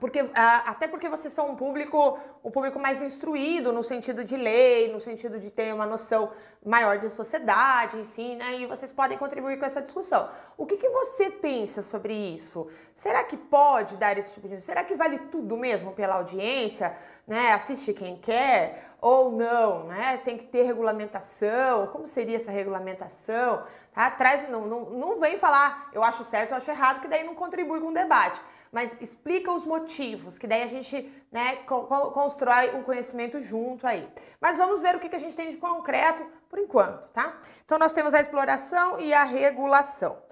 porque 0.00 0.30
até 0.34 0.88
porque 0.88 1.08
vocês 1.08 1.32
são 1.32 1.50
um 1.50 1.56
público 1.56 2.18
um 2.44 2.50
público 2.50 2.78
mais 2.78 3.00
instruído 3.00 3.72
no 3.72 3.84
sentido 3.84 4.24
de 4.24 4.36
lei, 4.36 4.92
no 4.92 5.00
sentido 5.00 5.38
de 5.38 5.48
ter 5.50 5.72
uma 5.72 5.86
noção 5.86 6.32
maior 6.64 6.98
de 6.98 7.08
sociedade, 7.08 7.96
enfim, 7.98 8.34
né? 8.34 8.58
E 8.58 8.66
vocês 8.66 8.92
podem 8.92 9.16
contribuir 9.16 9.58
com 9.58 9.64
essa 9.64 9.80
discussão. 9.80 10.28
O 10.56 10.66
que, 10.66 10.76
que 10.76 10.88
você 10.88 11.30
pensa 11.30 11.82
sobre 11.82 12.12
isso? 12.12 12.68
Será 12.94 13.22
que 13.22 13.36
pode 13.36 13.96
dar 13.96 14.18
esse 14.18 14.32
tipo 14.32 14.48
de... 14.48 14.60
Será 14.60 14.82
que 14.82 14.94
vale 14.94 15.18
tudo 15.30 15.56
mesmo 15.56 15.92
pela 15.92 16.16
audiência, 16.16 16.96
né? 17.26 17.52
Assiste 17.52 17.92
quem 17.92 18.16
quer 18.16 18.90
ou 19.00 19.30
não, 19.30 19.84
né? 19.84 20.20
Tem 20.24 20.36
que 20.36 20.46
ter 20.46 20.64
regulamentação. 20.64 21.86
Como 21.88 22.08
seria 22.08 22.36
essa 22.36 22.50
regulamentação? 22.50 23.64
Tá? 23.92 24.10
Traz, 24.10 24.48
não, 24.48 24.62
não, 24.62 24.90
não 24.90 25.20
vem 25.20 25.38
falar 25.38 25.90
eu 25.92 26.02
acho 26.02 26.24
certo, 26.24 26.52
eu 26.52 26.56
acho 26.56 26.70
errado, 26.70 27.00
que 27.00 27.08
daí 27.08 27.22
não 27.22 27.36
contribui 27.36 27.80
com 27.80 27.88
o 27.88 27.94
debate 27.94 28.40
mas 28.72 28.96
explica 29.02 29.52
os 29.52 29.66
motivos, 29.66 30.38
que 30.38 30.46
daí 30.46 30.62
a 30.62 30.66
gente 30.66 31.12
né, 31.30 31.56
co 31.66 31.84
constrói 32.10 32.74
um 32.74 32.82
conhecimento 32.82 33.40
junto 33.42 33.86
aí. 33.86 34.10
Mas 34.40 34.56
vamos 34.56 34.80
ver 34.80 34.96
o 34.96 34.98
que, 34.98 35.10
que 35.10 35.16
a 35.16 35.20
gente 35.20 35.36
tem 35.36 35.50
de 35.50 35.58
concreto 35.58 36.26
por 36.48 36.58
enquanto, 36.58 37.06
tá? 37.08 37.38
Então 37.66 37.78
nós 37.78 37.92
temos 37.92 38.14
a 38.14 38.20
exploração 38.20 38.98
e 38.98 39.12
a 39.12 39.24
regulação. 39.24 40.22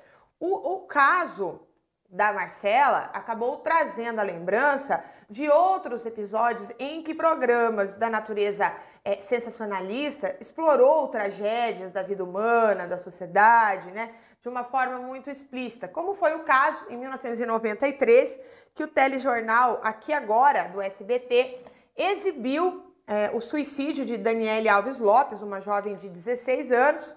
O, 0.41 0.77
o 0.77 0.81
caso 0.87 1.61
da 2.09 2.33
Marcela 2.33 3.11
acabou 3.13 3.59
trazendo 3.59 4.19
a 4.19 4.25
lembrança 4.25 5.05
de 5.29 5.49
outros 5.49 6.05
episódios 6.05 6.73
em 6.79 7.03
que 7.03 7.15
programas 7.15 7.95
da 7.95 8.11
natureza 8.11 8.75
é, 9.05 9.21
sensacionalista 9.21 10.35
explorou 10.41 11.07
tragédias 11.09 11.93
da 11.93 12.03
vida 12.03 12.25
humana, 12.25 12.87
da 12.87 12.99
sociedade, 12.99 13.91
né? 13.93 14.13
De 14.43 14.49
uma 14.49 14.65
forma 14.65 14.99
muito 14.99 15.29
explícita, 15.29 15.87
como 15.87 16.15
foi 16.15 16.35
o 16.35 16.45
caso 16.45 16.83
em 16.89 16.97
1993, 16.97 18.39
que 18.75 18.85
o 18.85 18.89
telejornal 18.89 19.81
Aqui 19.83 20.13
Agora, 20.13 20.65
do 20.69 20.81
SBT, 20.81 21.59
exibiu 21.97 22.95
é, 23.07 23.31
o 23.35 23.41
suicídio 23.41 24.05
de 24.05 24.17
Daniele 24.17 24.69
Alves 24.69 24.99
Lopes, 24.99 25.43
uma 25.43 25.61
jovem 25.61 25.97
de 25.97 26.09
16 26.09 26.73
anos, 26.73 27.15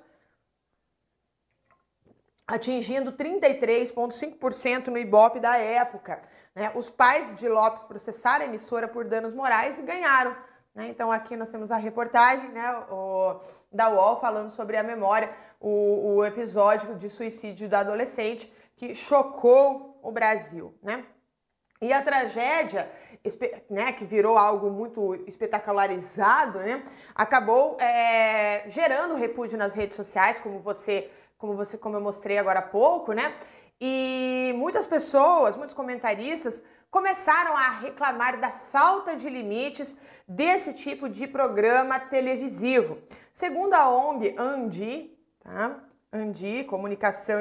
atingindo 2.45 3.13
33,5% 3.13 4.87
no 4.87 4.97
Ibope 4.97 5.39
da 5.39 5.55
época. 5.57 6.21
Né? 6.53 6.71
Os 6.75 6.89
pais 6.89 7.39
de 7.39 7.47
Lopes 7.47 7.83
processaram 7.83 8.43
a 8.43 8.47
emissora 8.47 8.87
por 8.87 9.05
danos 9.05 9.33
morais 9.33 9.79
e 9.79 9.81
ganharam. 9.81 10.35
Né? 10.75 10.87
Então 10.89 11.11
aqui 11.11 11.37
nós 11.37 11.49
temos 11.49 11.71
a 11.71 11.77
reportagem 11.77 12.49
né, 12.49 12.85
o, 12.89 13.39
da 13.71 13.89
UOL 13.89 14.19
falando 14.19 14.49
sobre 14.49 14.75
a 14.75 14.83
memória 14.83 15.33
o, 15.63 16.17
o 16.17 16.25
episódio 16.25 16.95
de 16.95 17.09
suicídio 17.09 17.69
da 17.69 17.79
adolescente 17.79 18.51
que 18.75 18.93
chocou 18.93 19.97
o 20.03 20.11
Brasil, 20.11 20.75
né? 20.83 21.05
E 21.81 21.91
a 21.91 22.01
tragédia, 22.01 22.89
né, 23.69 23.91
que 23.93 24.05
virou 24.05 24.37
algo 24.37 24.69
muito 24.69 25.15
espetacularizado, 25.27 26.59
né, 26.59 26.81
acabou 27.13 27.77
é, 27.79 28.63
gerando 28.69 29.15
repúdio 29.15 29.57
nas 29.57 29.73
redes 29.73 29.95
sociais, 29.95 30.39
como 30.39 30.59
você, 30.59 31.09
como 31.37 31.55
você, 31.55 31.77
como 31.77 31.97
eu 31.97 32.01
mostrei 32.01 32.37
agora 32.37 32.59
há 32.59 32.61
pouco, 32.61 33.11
né? 33.11 33.33
E 33.81 34.53
muitas 34.55 34.85
pessoas, 34.85 35.57
muitos 35.57 35.73
comentaristas 35.73 36.61
começaram 36.89 37.57
a 37.57 37.69
reclamar 37.69 38.39
da 38.39 38.49
falta 38.49 39.15
de 39.15 39.29
limites 39.29 39.95
desse 40.27 40.73
tipo 40.73 41.09
de 41.09 41.25
programa 41.27 41.99
televisivo. 41.99 42.97
Segundo 43.33 43.73
a 43.73 43.89
ONG 43.89 44.35
Andi, 44.37 45.12
tá? 45.43 45.79
Andi, 46.11 46.63
Comunicação 46.65 47.39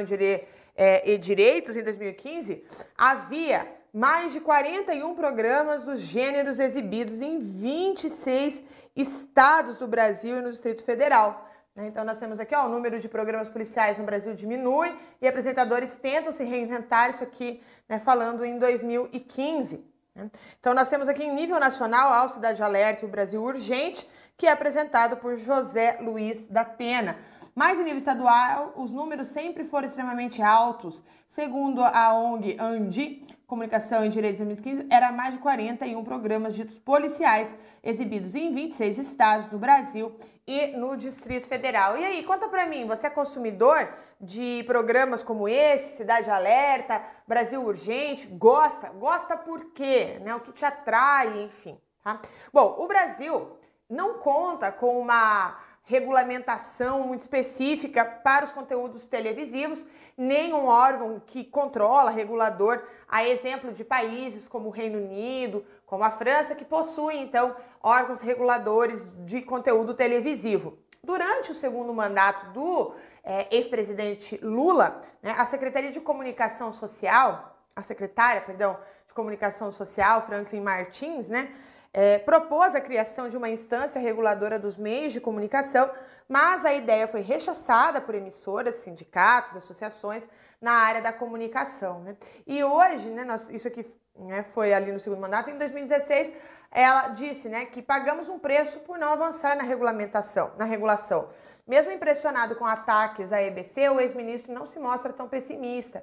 é, 0.77 1.11
e 1.11 1.19
Direitos, 1.19 1.77
em 1.77 1.83
2015, 1.83 2.65
havia 2.97 3.69
mais 3.93 4.33
de 4.33 4.41
41 4.41 5.15
programas 5.15 5.83
dos 5.83 6.01
gêneros 6.01 6.59
exibidos 6.59 7.21
em 7.21 7.39
26 7.39 8.63
estados 8.97 9.77
do 9.77 9.87
Brasil 9.87 10.39
e 10.39 10.41
no 10.41 10.51
Distrito 10.51 10.83
Federal. 10.83 11.47
Né? 11.77 11.87
Então, 11.89 12.05
nós 12.05 12.19
temos 12.19 12.41
aqui 12.41 12.55
ó, 12.55 12.65
o 12.65 12.69
número 12.71 12.99
de 12.99 13.09
programas 13.09 13.49
policiais 13.51 13.99
no 13.99 14.05
Brasil 14.05 14.35
diminui 14.35 14.97
e 15.21 15.29
apresentadores 15.29 15.95
tentam 15.95 16.33
se 16.33 16.43
reinventar, 16.43 17.11
isso 17.11 17.23
aqui 17.23 17.63
né, 17.87 17.99
falando 17.99 18.45
em 18.45 18.59
2015. 18.59 19.85
Né? 20.15 20.31
Então, 20.59 20.73
nós 20.73 20.89
temos 20.89 21.07
aqui 21.07 21.25
em 21.25 21.35
nível 21.35 21.61
nacional 21.61 22.13
a 22.13 22.29
Cidade 22.29 22.63
Alerta 22.63 23.05
e 23.05 23.09
o 23.09 23.11
Brasil 23.11 23.43
Urgente, 23.43 24.09
que 24.39 24.47
é 24.47 24.51
apresentado 24.51 25.19
por 25.19 25.37
José 25.37 25.99
Luiz 26.01 26.47
da 26.47 26.65
Pena. 26.65 27.19
Mas 27.55 27.79
em 27.79 27.85
nível 27.85 27.99
estadual, 27.99 28.73
os 28.77 28.91
números 28.91 29.29
sempre 29.29 29.65
foram 29.65 29.87
extremamente 29.87 30.41
altos. 30.41 31.05
Segundo 31.29 31.83
a 31.83 32.15
ONG 32.15 32.57
ANDI, 32.59 33.27
Comunicação 33.47 34.07
e 34.07 34.09
Direitos 34.09 34.39
2015, 34.39 34.87
era 34.91 35.13
mais 35.13 35.35
de 35.35 35.41
41 35.41 36.03
programas 36.03 36.55
ditos 36.55 36.79
policiais 36.79 37.55
exibidos 37.83 38.35
em 38.35 38.55
26 38.55 38.97
estados 38.97 39.49
do 39.49 39.59
Brasil 39.59 40.17
e 40.47 40.69
no 40.69 40.97
Distrito 40.97 41.47
Federal. 41.47 41.99
E 41.99 42.05
aí, 42.05 42.25
conta 42.25 42.49
pra 42.49 42.65
mim, 42.65 42.87
você 42.87 43.09
é 43.09 43.11
consumidor 43.11 43.87
de 44.19 44.63
programas 44.67 45.23
como 45.23 45.47
esse, 45.47 45.99
Cidade 45.99 46.31
Alerta, 46.31 47.03
Brasil 47.29 47.63
Urgente? 47.63 48.27
Gosta? 48.29 48.89
Gosta 48.89 49.37
por 49.37 49.73
quê? 49.73 50.19
Né? 50.23 50.35
O 50.35 50.41
que 50.41 50.53
te 50.53 50.65
atrai, 50.65 51.43
enfim. 51.43 51.79
Tá? 52.03 52.19
Bom, 52.51 52.77
o 52.79 52.87
Brasil 52.87 53.59
não 53.91 54.15
conta 54.15 54.73
com 54.73 54.99
uma 54.99 55.59
regulamentação 55.85 57.07
muito 57.07 57.23
específica 57.23 58.05
para 58.05 58.45
os 58.45 58.53
conteúdos 58.53 59.07
televisivos, 59.07 59.85
nem 60.17 60.53
um 60.55 60.67
órgão 60.67 61.21
que 61.27 61.45
controla, 61.45 62.11
regulador, 62.11 62.83
a 63.09 63.27
exemplo 63.27 63.73
de 63.73 63.85
países 63.85 64.47
como 64.47 64.69
o 64.69 64.73
Reino 64.73 64.99
Unido, 64.99 65.65
como 65.85 66.05
a 66.05 66.11
França, 66.11 66.55
que 66.55 66.65
possuem 66.65 67.23
então 67.23 67.57
órgãos 67.83 68.21
reguladores 68.21 69.07
de 69.25 69.43
conteúdo 69.43 69.95
televisivo. 69.95 70.79
Durante 71.03 71.51
o 71.51 71.55
segundo 71.55 71.93
mandato 71.93 72.53
do 72.53 72.95
é, 73.25 73.49
ex-presidente 73.51 74.39
Lula, 74.43 75.01
né, 75.21 75.35
a 75.37 75.45
Secretaria 75.45 75.91
de 75.91 76.01
Comunicação 76.01 76.73
Social, 76.73 77.59
a 77.75 77.83
secretária, 77.83 78.41
perdão, 78.41 78.79
de 79.09 79.13
Comunicação 79.13 79.73
Social, 79.73 80.23
Franklin 80.23 80.61
Martins, 80.61 81.29
né, 81.29 81.53
é, 81.93 82.19
propôs 82.19 82.75
a 82.75 82.81
criação 82.81 83.29
de 83.29 83.37
uma 83.37 83.51
instância 83.51 84.01
reguladora 84.01 84.59
dos 84.59 84.77
meios 84.77 85.13
de 85.13 85.21
comunicação, 85.21 85.91
mas 86.29 86.65
a 86.65 86.73
ideia 86.73 87.07
foi 87.07 87.21
rechaçada 87.21 88.01
por 88.01 88.15
emissoras, 88.15 88.77
sindicatos, 88.77 89.57
associações 89.57 90.27
na 90.61 90.73
área 90.73 91.03
da 91.03 91.13
comunicação. 91.13 92.01
Né? 92.01 92.17
E 92.47 92.65
hoje, 92.65 93.11
né, 93.11 93.25
nós, 93.25 93.49
isso 93.51 93.69
aqui 93.69 93.85
né, 94.19 94.45
foi 94.55 94.73
ali 94.73 94.91
no 94.91 94.99
segundo 94.99 95.21
mandato, 95.21 95.51
em 95.51 95.59
2016, 95.59 96.33
ela 96.71 97.09
disse 97.09 97.49
né, 97.49 97.67
que 97.67 97.83
pagamos 97.83 98.29
um 98.29 98.39
preço 98.39 98.81
por 98.81 98.99
não 98.99 99.13
avançar 99.13 99.55
na 99.57 99.63
regulamentação, 99.63 100.53
na 100.57 100.65
regulação. 100.65 101.29
Mesmo 101.67 101.93
impressionado 101.93 102.57
com 102.57 102.65
ataques 102.65 103.33
à 103.33 103.43
EBC, 103.43 103.91
o 103.91 104.01
ex-ministro 104.01 104.53
não 104.53 104.65
se 104.65 104.79
mostra 104.79 105.13
tão 105.13 105.29
pessimista. 105.29 106.03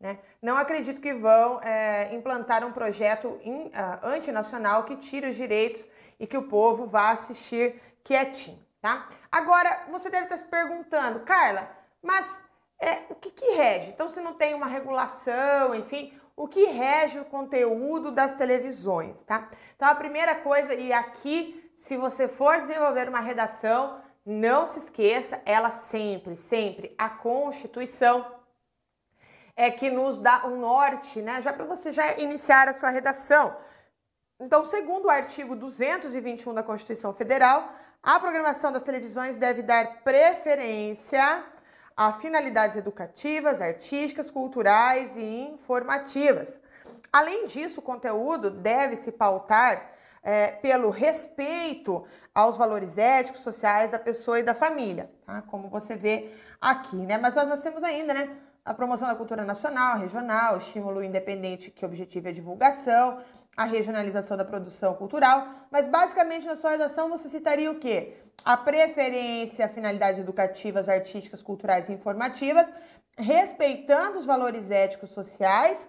Né? 0.00 0.18
Não 0.40 0.56
acredito 0.56 1.00
que 1.00 1.12
vão 1.12 1.60
é, 1.60 2.14
implantar 2.14 2.64
um 2.64 2.72
projeto 2.72 3.38
in, 3.44 3.66
uh, 3.66 3.70
antinacional 4.02 4.84
que 4.84 4.96
tire 4.96 5.28
os 5.28 5.36
direitos 5.36 5.86
e 6.18 6.26
que 6.26 6.38
o 6.38 6.48
povo 6.48 6.86
vá 6.86 7.10
assistir 7.10 7.80
quietinho. 8.02 8.58
Tá? 8.80 9.08
Agora, 9.30 9.84
você 9.90 10.08
deve 10.08 10.24
estar 10.24 10.38
se 10.38 10.46
perguntando, 10.46 11.20
Carla, 11.20 11.70
mas 12.02 12.26
é, 12.80 13.02
o 13.10 13.14
que, 13.14 13.30
que 13.30 13.52
rege? 13.52 13.90
Então, 13.90 14.08
se 14.08 14.20
não 14.20 14.32
tem 14.32 14.54
uma 14.54 14.66
regulação, 14.66 15.74
enfim, 15.74 16.18
o 16.34 16.48
que 16.48 16.64
rege 16.64 17.18
o 17.18 17.24
conteúdo 17.26 18.10
das 18.10 18.32
televisões, 18.32 19.22
tá? 19.22 19.50
Então, 19.76 19.86
a 19.86 19.94
primeira 19.94 20.34
coisa, 20.36 20.72
e 20.72 20.90
aqui, 20.90 21.70
se 21.76 21.98
você 21.98 22.26
for 22.26 22.58
desenvolver 22.58 23.06
uma 23.06 23.20
redação, 23.20 24.00
não 24.24 24.66
se 24.66 24.78
esqueça, 24.78 25.42
ela 25.44 25.70
sempre, 25.70 26.38
sempre, 26.38 26.94
a 26.96 27.10
Constituição 27.10 28.39
é 29.56 29.70
que 29.70 29.90
nos 29.90 30.18
dá 30.18 30.46
um 30.46 30.58
norte, 30.58 31.20
né? 31.20 31.40
Já 31.42 31.52
para 31.52 31.64
você 31.64 31.92
já 31.92 32.18
iniciar 32.18 32.68
a 32.68 32.74
sua 32.74 32.90
redação. 32.90 33.56
Então, 34.38 34.64
segundo 34.64 35.06
o 35.06 35.10
artigo 35.10 35.54
221 35.54 36.54
da 36.54 36.62
Constituição 36.62 37.12
Federal, 37.12 37.72
a 38.02 38.18
programação 38.18 38.72
das 38.72 38.82
televisões 38.82 39.36
deve 39.36 39.62
dar 39.62 40.02
preferência 40.02 41.44
a 41.94 42.14
finalidades 42.14 42.76
educativas, 42.76 43.60
artísticas, 43.60 44.30
culturais 44.30 45.14
e 45.16 45.50
informativas. 45.52 46.58
Além 47.12 47.46
disso, 47.46 47.80
o 47.80 47.82
conteúdo 47.82 48.50
deve 48.50 48.96
se 48.96 49.12
pautar 49.12 49.90
é, 50.22 50.52
pelo 50.52 50.88
respeito 50.88 52.06
aos 52.34 52.56
valores 52.56 52.96
éticos, 52.96 53.42
sociais 53.42 53.90
da 53.90 53.98
pessoa 53.98 54.38
e 54.38 54.42
da 54.42 54.54
família, 54.54 55.10
tá? 55.26 55.42
como 55.42 55.68
você 55.68 55.96
vê 55.96 56.32
aqui, 56.60 56.96
né? 56.96 57.18
Mas 57.18 57.34
nós, 57.34 57.48
nós 57.48 57.60
temos 57.60 57.82
ainda, 57.82 58.14
né? 58.14 58.30
A 58.64 58.74
promoção 58.74 59.08
da 59.08 59.14
cultura 59.14 59.44
nacional, 59.44 59.98
regional, 59.98 60.58
estímulo 60.58 61.02
independente 61.02 61.70
que 61.70 61.84
objetiva 61.84 62.28
a 62.28 62.32
divulgação, 62.32 63.20
a 63.56 63.64
regionalização 63.64 64.36
da 64.36 64.44
produção 64.44 64.94
cultural, 64.94 65.48
mas 65.70 65.86
basicamente 65.88 66.46
na 66.46 66.56
sua 66.56 66.70
redação 66.70 67.08
você 67.08 67.28
citaria 67.28 67.70
o 67.70 67.78
quê? 67.78 68.16
A 68.44 68.56
preferência 68.56 69.66
a 69.66 69.68
finalidades 69.68 70.20
educativas, 70.20 70.88
artísticas, 70.88 71.42
culturais 71.42 71.88
e 71.88 71.92
informativas, 71.92 72.72
respeitando 73.16 74.18
os 74.18 74.24
valores 74.24 74.70
éticos 74.70 75.10
sociais 75.10 75.88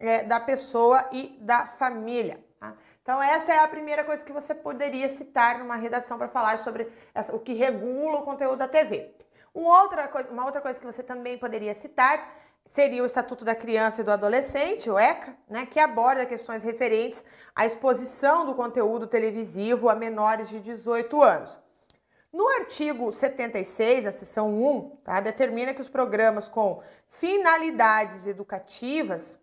é, 0.00 0.22
da 0.24 0.40
pessoa 0.40 1.08
e 1.12 1.38
da 1.40 1.66
família. 1.66 2.42
Tá? 2.58 2.74
Então, 3.02 3.22
essa 3.22 3.52
é 3.52 3.58
a 3.58 3.68
primeira 3.68 4.04
coisa 4.04 4.24
que 4.24 4.32
você 4.32 4.54
poderia 4.54 5.08
citar 5.08 5.58
numa 5.58 5.76
redação 5.76 6.18
para 6.18 6.28
falar 6.28 6.58
sobre 6.58 6.88
essa, 7.14 7.34
o 7.34 7.40
que 7.40 7.52
regula 7.52 8.18
o 8.18 8.22
conteúdo 8.22 8.58
da 8.58 8.68
TV. 8.68 9.14
Uma 9.54 9.82
outra, 9.82 10.08
coisa, 10.08 10.30
uma 10.30 10.44
outra 10.44 10.60
coisa 10.60 10.80
que 10.80 10.86
você 10.86 11.02
também 11.02 11.36
poderia 11.36 11.74
citar 11.74 12.40
seria 12.66 13.02
o 13.02 13.06
Estatuto 13.06 13.44
da 13.44 13.54
Criança 13.54 14.00
e 14.00 14.04
do 14.04 14.10
Adolescente, 14.10 14.88
o 14.88 14.98
ECA, 14.98 15.36
né, 15.48 15.66
que 15.66 15.78
aborda 15.78 16.24
questões 16.24 16.62
referentes 16.62 17.22
à 17.54 17.66
exposição 17.66 18.46
do 18.46 18.54
conteúdo 18.54 19.06
televisivo 19.06 19.90
a 19.90 19.94
menores 19.94 20.48
de 20.48 20.58
18 20.58 21.22
anos. 21.22 21.58
No 22.32 22.48
artigo 22.48 23.12
76, 23.12 24.06
a 24.06 24.12
seção 24.12 24.54
1, 24.54 24.96
tá, 25.04 25.20
determina 25.20 25.74
que 25.74 25.82
os 25.82 25.88
programas 25.90 26.48
com 26.48 26.82
finalidades 27.10 28.26
educativas, 28.26 29.38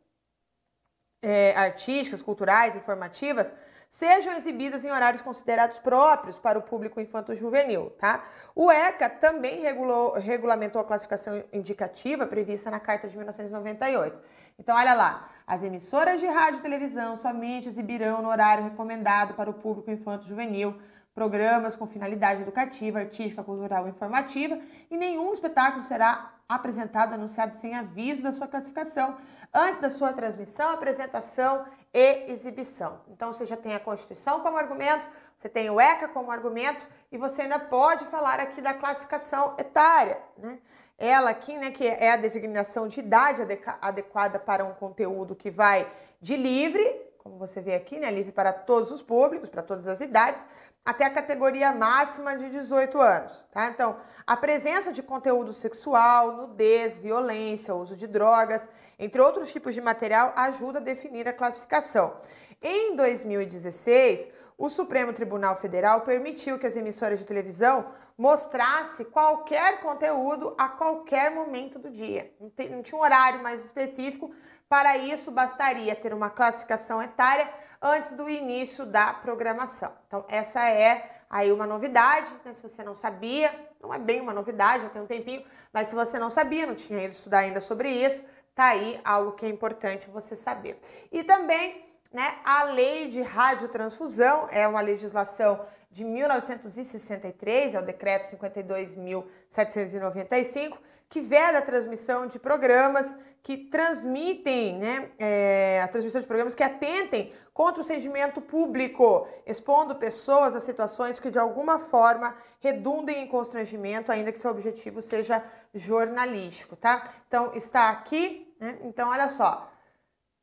é, 1.22 1.54
artísticas, 1.56 2.24
culturais, 2.24 2.76
informativas, 2.76 3.54
sejam 3.90 4.34
exibidas 4.34 4.86
em 4.86 4.92
horários 4.92 5.22
considerados 5.22 5.80
próprios 5.80 6.38
para 6.38 6.60
o 6.60 6.62
público 6.62 7.02
infanto-juvenil, 7.02 7.90
tá? 7.98 8.24
O 8.56 8.72
ECA 8.72 9.10
também 9.10 9.62
regulou, 9.62 10.14
regulamentou 10.14 10.80
a 10.80 10.86
classificação 10.86 11.44
indicativa 11.52 12.28
prevista 12.28 12.70
na 12.70 12.80
Carta 12.80 13.08
de 13.08 13.18
1998. 13.18 14.18
Então, 14.60 14.76
olha 14.76 14.94
lá, 14.94 15.30
as 15.48 15.64
emissoras 15.64 16.20
de 16.20 16.28
rádio 16.28 16.60
e 16.60 16.62
televisão 16.62 17.16
somente 17.16 17.68
exibirão 17.68 18.22
no 18.22 18.30
horário 18.30 18.64
recomendado 18.64 19.34
para 19.34 19.50
o 19.50 19.54
público 19.54 19.90
infanto-juvenil 19.90 20.80
programas 21.20 21.76
com 21.76 21.86
finalidade 21.86 22.44
educativa, 22.44 23.00
artística, 23.00 23.44
cultural 23.44 23.84
ou 23.84 23.90
informativa, 23.90 24.58
e 24.90 24.96
nenhum 24.96 25.34
espetáculo 25.34 25.82
será 25.82 26.32
apresentado, 26.48 27.14
anunciado 27.14 27.54
sem 27.56 27.76
aviso 27.76 28.24
da 28.24 28.32
sua 28.32 28.48
classificação, 28.48 29.18
antes 29.54 29.80
da 29.82 29.90
sua 29.90 30.14
transmissão, 30.14 30.72
apresentação 30.72 31.66
e 31.94 32.32
exibição. 32.32 33.02
Então 33.10 33.34
você 33.34 33.46
já 33.46 33.58
tem 33.58 33.76
a 33.76 33.82
Constituição 33.82 34.40
como 34.40 34.56
argumento, 34.56 35.10
você 35.38 35.50
tem 35.50 35.70
o 35.70 35.78
ECA 35.78 36.08
como 36.08 36.32
argumento 36.32 36.88
e 37.12 37.18
você 37.18 37.42
ainda 37.42 37.60
pode 37.60 38.06
falar 38.06 38.40
aqui 38.40 38.62
da 38.62 38.74
classificação 38.74 39.56
etária, 39.58 40.18
né? 40.38 40.58
Ela 40.98 41.32
aqui, 41.32 41.54
né, 41.58 41.70
que 41.72 41.86
é 41.86 42.12
a 42.14 42.18
designação 42.18 42.88
de 42.88 43.02
idade 43.02 43.42
adequada 43.82 44.40
para 44.40 44.64
um 44.64 44.74
conteúdo 44.74 45.36
que 45.36 45.50
vai 45.50 45.86
de 46.22 46.38
livre, 46.38 47.10
como 47.20 47.38
você 47.38 47.62
vê 47.62 47.76
aqui, 47.76 48.00
né, 48.00 48.10
livre 48.10 48.32
para 48.32 48.52
todos 48.52 48.92
os 48.92 49.02
públicos, 49.02 49.50
para 49.50 49.62
todas 49.62 49.88
as 49.88 50.02
idades, 50.02 50.44
até 50.90 51.06
a 51.06 51.10
categoria 51.12 51.72
máxima 51.72 52.36
de 52.36 52.50
18 52.50 53.00
anos, 53.00 53.48
tá? 53.52 53.68
Então, 53.68 53.98
a 54.26 54.36
presença 54.36 54.92
de 54.92 55.04
conteúdo 55.04 55.54
sexual, 55.54 56.32
nudez, 56.32 56.98
violência, 56.98 57.76
uso 57.76 57.96
de 57.96 58.08
drogas, 58.08 58.68
entre 58.98 59.22
outros 59.22 59.52
tipos 59.52 59.76
de 59.76 59.82
material, 59.82 60.34
ajuda 60.36 60.80
a 60.80 60.82
definir 60.82 61.28
a 61.28 61.34
classificação. 61.34 62.18
Em 62.60 62.96
2016, 62.96 64.30
o 64.58 64.68
Supremo 64.68 65.14
Tribunal 65.14 65.58
Federal 65.58 66.02
permitiu 66.02 66.58
que 66.58 66.66
as 66.66 66.76
emissoras 66.76 67.20
de 67.20 67.26
televisão 67.26 67.92
mostrasse 68.18 69.06
qualquer 69.06 69.82
conteúdo 69.82 70.56
a 70.58 70.70
qualquer 70.70 71.30
momento 71.30 71.78
do 71.78 71.92
dia. 71.92 72.34
Não 72.40 72.82
tinha 72.82 72.98
um 72.98 73.04
horário 73.04 73.44
mais 73.44 73.64
específico. 73.64 74.32
Para 74.68 74.98
isso, 74.98 75.30
bastaria 75.30 75.96
ter 75.96 76.14
uma 76.16 76.32
classificação 76.32 77.02
etária 77.02 77.48
antes 77.82 78.14
do 78.14 78.30
início 78.30 78.86
da 78.86 79.14
programação. 79.14 79.92
Então, 80.08 80.26
essa 80.28 80.70
é 80.70 81.22
aí 81.30 81.52
uma 81.52 81.68
novidade, 81.68 82.28
né? 82.44 82.54
se 82.54 82.62
você 82.62 82.84
não 82.84 82.96
sabia, 82.96 83.54
não 83.82 83.94
é 83.94 84.00
bem 84.00 84.20
uma 84.20 84.34
novidade, 84.34 84.84
já 84.84 84.90
tem 84.90 85.02
um 85.02 85.06
tempinho, 85.06 85.46
mas 85.72 85.88
se 85.88 85.96
você 85.96 86.20
não 86.20 86.30
sabia, 86.30 86.66
não 86.66 86.76
tinha 86.76 87.02
ido 87.04 87.14
estudar 87.14 87.40
ainda 87.40 87.62
sobre 87.62 87.90
isso, 87.90 88.22
tá 88.56 88.68
aí 88.70 89.00
algo 89.06 89.32
que 89.34 89.46
é 89.46 89.50
importante 89.50 90.10
você 90.10 90.36
saber. 90.36 90.82
E 91.12 91.24
também, 91.24 91.86
né, 92.12 92.40
a 92.44 92.64
lei 92.64 93.08
de 93.08 93.22
radiotransfusão 93.22 94.50
é 94.52 94.68
uma 94.68 94.82
legislação 94.82 95.64
de 95.92 96.04
1963, 96.04 97.76
é 97.76 97.80
o 97.80 97.84
decreto 97.84 98.28
52.795, 98.36 100.78
que 101.08 101.22
veda 101.22 101.60
a 101.60 101.62
transmissão 101.62 102.28
de 102.28 102.38
programas 102.38 103.16
que 103.42 103.56
transmitem, 103.58 104.78
né, 104.78 105.10
é, 105.18 105.82
a 105.82 105.88
transmissão 105.88 106.20
de 106.22 106.28
programas 106.28 106.54
que 106.54 106.62
atentem 106.62 107.34
contra 107.60 107.82
o 107.82 107.84
sentimento 107.84 108.40
público, 108.40 109.28
expondo 109.46 109.94
pessoas 109.94 110.56
a 110.56 110.62
situações 110.62 111.20
que 111.20 111.30
de 111.30 111.38
alguma 111.38 111.78
forma 111.78 112.34
redundem 112.62 113.22
em 113.22 113.28
constrangimento, 113.28 114.14
ainda 114.14 114.32
que 114.32 114.40
seu 114.40 114.50
objetivo 114.50 115.02
seja 115.02 115.44
jornalístico, 115.74 116.78
tá? 116.78 117.14
Então 117.28 117.52
está 117.54 117.90
aqui, 117.90 118.56
né? 118.62 118.80
Então 118.84 119.10
olha 119.10 119.28
só. 119.28 119.70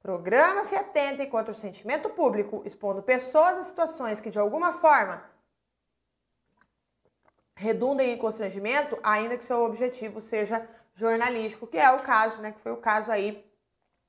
Programas 0.02 0.68
que 0.68 0.76
atentem 0.76 1.26
contra 1.30 1.52
o 1.52 1.54
sentimento 1.54 2.10
público, 2.10 2.62
expondo 2.66 3.02
pessoas 3.02 3.56
a 3.56 3.62
situações 3.62 4.20
que 4.20 4.28
de 4.28 4.38
alguma 4.38 4.74
forma 4.74 5.24
redundem 7.54 8.12
em 8.12 8.18
constrangimento, 8.18 8.98
ainda 9.02 9.38
que 9.38 9.44
seu 9.44 9.62
objetivo 9.64 10.20
seja 10.20 10.68
jornalístico, 10.94 11.66
que 11.66 11.78
é 11.78 11.90
o 11.92 12.02
caso, 12.02 12.42
né, 12.42 12.52
que 12.52 12.60
foi 12.60 12.72
o 12.72 12.76
caso 12.76 13.10
aí 13.10 13.42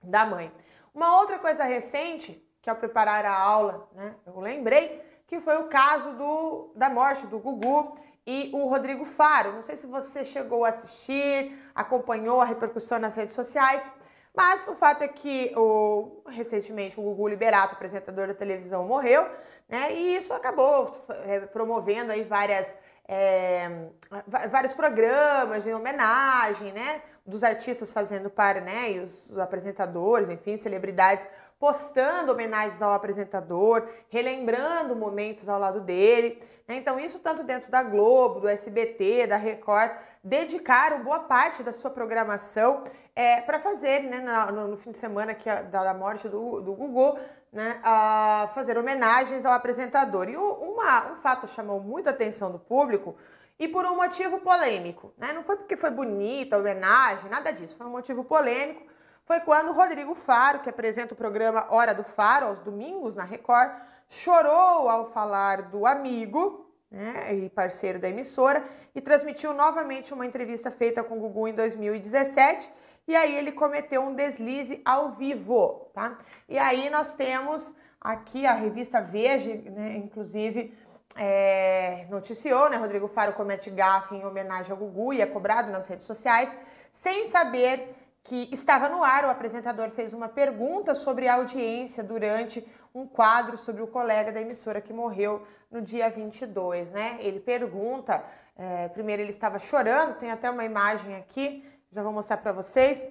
da 0.03 0.25
mãe. 0.25 0.51
Uma 0.93 1.21
outra 1.21 1.39
coisa 1.39 1.63
recente, 1.63 2.45
que 2.67 2.69
ao 2.69 2.75
preparar 2.75 3.23
a 3.25 3.34
aula, 3.34 3.88
né, 3.95 4.13
eu 4.25 4.41
lembrei 4.41 5.01
que 5.25 5.39
foi 5.39 5.56
o 5.58 5.69
caso 5.69 6.12
do, 6.13 6.71
da 6.75 6.89
morte 6.89 7.25
do 7.25 7.39
Gugu 7.39 7.97
e 8.25 8.51
o 8.53 8.67
Rodrigo 8.67 9.06
Faro. 9.06 9.53
Não 9.53 9.63
sei 9.63 9.77
se 9.77 9.88
você 9.88 10.25
chegou 10.25 10.65
a 10.65 10.69
assistir, 10.69 11.58
acompanhou 11.73 12.41
a 12.41 12.45
repercussão 12.45 12.99
nas 12.99 13.15
redes 13.15 13.36
sociais, 13.36 13.89
mas 14.36 14.67
o 14.67 14.75
fato 14.75 15.01
é 15.01 15.08
que 15.08 15.53
o, 15.56 16.21
recentemente 16.27 16.99
o 16.99 17.03
Gugu 17.03 17.30
Liberato, 17.30 17.73
apresentador 17.75 18.27
da 18.27 18.34
televisão, 18.34 18.86
morreu, 18.86 19.23
né? 19.67 19.93
E 19.93 20.17
isso 20.17 20.34
acabou 20.34 20.91
é, 21.25 21.39
promovendo 21.39 22.12
aí 22.12 22.23
várias 22.23 22.73
é, 23.08 23.88
vários 24.49 24.73
programas 24.73 25.65
em 25.65 25.73
homenagem, 25.73 26.73
né? 26.73 27.01
Dos 27.25 27.43
artistas 27.43 27.93
fazendo 27.93 28.30
para, 28.30 28.60
né? 28.60 28.91
E 28.91 28.99
os 28.99 29.38
apresentadores, 29.39 30.30
enfim, 30.30 30.58
celebridades 30.58 31.25
postando 31.59 32.31
homenagens 32.31 32.81
ao 32.81 32.93
apresentador, 32.93 33.87
relembrando 34.09 34.95
momentos 34.95 35.49
ao 35.49 35.59
lado 35.59 35.81
dele. 35.81 36.41
Né? 36.67 36.75
Então, 36.75 36.99
isso 36.99 37.19
tanto 37.19 37.43
dentro 37.43 37.71
da 37.71 37.81
Globo, 37.81 38.41
do 38.41 38.47
SBT, 38.47 39.27
da 39.27 39.37
Record, 39.37 39.91
dedicaram 40.23 41.03
boa 41.03 41.19
parte 41.19 41.63
da 41.63 41.73
sua 41.73 41.89
programação 41.89 42.83
é, 43.15 43.41
para 43.41 43.57
fazer, 43.57 44.03
né, 44.03 44.19
no, 44.51 44.67
no, 44.67 44.77
fim 44.77 44.91
de 44.91 44.97
semana 44.97 45.33
que 45.33 45.49
a, 45.49 45.61
da 45.61 45.93
morte 45.93 46.29
do, 46.29 46.61
do 46.61 46.73
Gugu, 46.73 47.17
né, 47.51 47.79
a 47.83 48.49
fazer 48.53 48.77
homenagens 48.77 49.45
ao 49.45 49.53
apresentador. 49.53 50.29
E 50.29 50.37
uma, 50.37 51.13
um 51.13 51.15
fato 51.15 51.47
chamou 51.47 51.79
muito 51.79 52.07
a 52.07 52.11
atenção 52.11 52.51
do 52.51 52.59
público 52.59 53.15
e 53.57 53.67
por 53.67 53.85
um 53.85 53.95
motivo 53.95 54.39
polêmico. 54.39 55.13
Né? 55.17 55.33
Não 55.33 55.43
foi 55.43 55.55
porque 55.55 55.75
foi 55.75 55.89
bonita 55.89 56.55
a 56.55 56.59
homenagem, 56.59 57.29
nada 57.29 57.51
disso, 57.51 57.75
foi 57.75 57.87
um 57.87 57.91
motivo 57.91 58.23
polêmico. 58.23 58.85
Foi 59.27 59.41
quando 59.41 59.73
Rodrigo 59.73 60.15
Faro, 60.15 60.59
que 60.59 60.69
apresenta 60.69 61.13
o 61.13 61.17
programa 61.17 61.67
Hora 61.69 61.93
do 61.93 62.01
Faro, 62.01 62.45
aos 62.45 62.61
domingos 62.61 63.13
na 63.13 63.25
Record, 63.25 63.73
chorou 64.07 64.89
ao 64.89 65.11
falar 65.11 65.63
do 65.63 65.85
amigo 65.85 66.65
né, 66.89 67.35
e 67.35 67.49
parceiro 67.49 67.99
da 67.99 68.07
emissora 68.07 68.63
e 68.95 69.01
transmitiu 69.01 69.53
novamente 69.53 70.13
uma 70.13 70.25
entrevista 70.25 70.71
feita 70.71 71.03
com 71.03 71.17
o 71.17 71.19
Gugu 71.19 71.49
em 71.49 71.53
2017 71.53 72.71
e 73.05 73.17
aí 73.17 73.35
ele 73.35 73.51
cometeu 73.51 74.01
um 74.01 74.15
deslize 74.15 74.81
ao 74.85 75.11
vivo, 75.11 75.91
tá? 75.93 76.17
E 76.47 76.57
aí 76.57 76.89
nós 76.89 77.13
temos 77.13 77.73
aqui 77.99 78.45
a 78.45 78.53
revista 78.53 79.01
Veja, 79.01 79.53
né, 79.55 79.97
inclusive 79.97 80.73
é, 81.17 82.05
noticiou, 82.09 82.69
né? 82.69 82.77
Rodrigo 82.77 83.09
Faro 83.09 83.33
comete 83.33 83.69
gafe 83.69 84.15
em 84.15 84.25
homenagem 84.25 84.71
ao 84.71 84.77
Gugu 84.77 85.13
e 85.13 85.19
é 85.21 85.25
cobrado 85.25 85.69
nas 85.69 85.85
redes 85.85 86.05
sociais, 86.05 86.55
sem 86.93 87.27
saber 87.27 88.06
que 88.27 88.49
estava 88.51 88.87
no 88.87 89.03
ar. 89.03 89.25
O 89.25 89.29
apresentador 89.29 89.89
fez 89.91 90.13
uma 90.13 90.29
pergunta 90.29 90.93
sobre 90.93 91.27
a 91.27 91.35
audiência 91.35 92.03
durante 92.03 92.65
um 92.93 93.07
quadro 93.07 93.57
sobre 93.57 93.81
o 93.81 93.87
colega 93.87 94.31
da 94.31 94.41
emissora 94.41 94.81
que 94.81 94.93
morreu 94.93 95.45
no 95.71 95.81
dia 95.81 96.09
22, 96.09 96.89
né? 96.91 97.17
Ele 97.19 97.39
pergunta, 97.39 98.23
é, 98.55 98.87
primeiro 98.89 99.21
ele 99.21 99.31
estava 99.31 99.59
chorando, 99.59 100.19
tem 100.19 100.31
até 100.31 100.49
uma 100.49 100.63
imagem 100.63 101.15
aqui 101.15 101.63
já 101.91 102.03
vou 102.03 102.11
mostrar 102.11 102.37
para 102.37 102.51
vocês, 102.51 103.05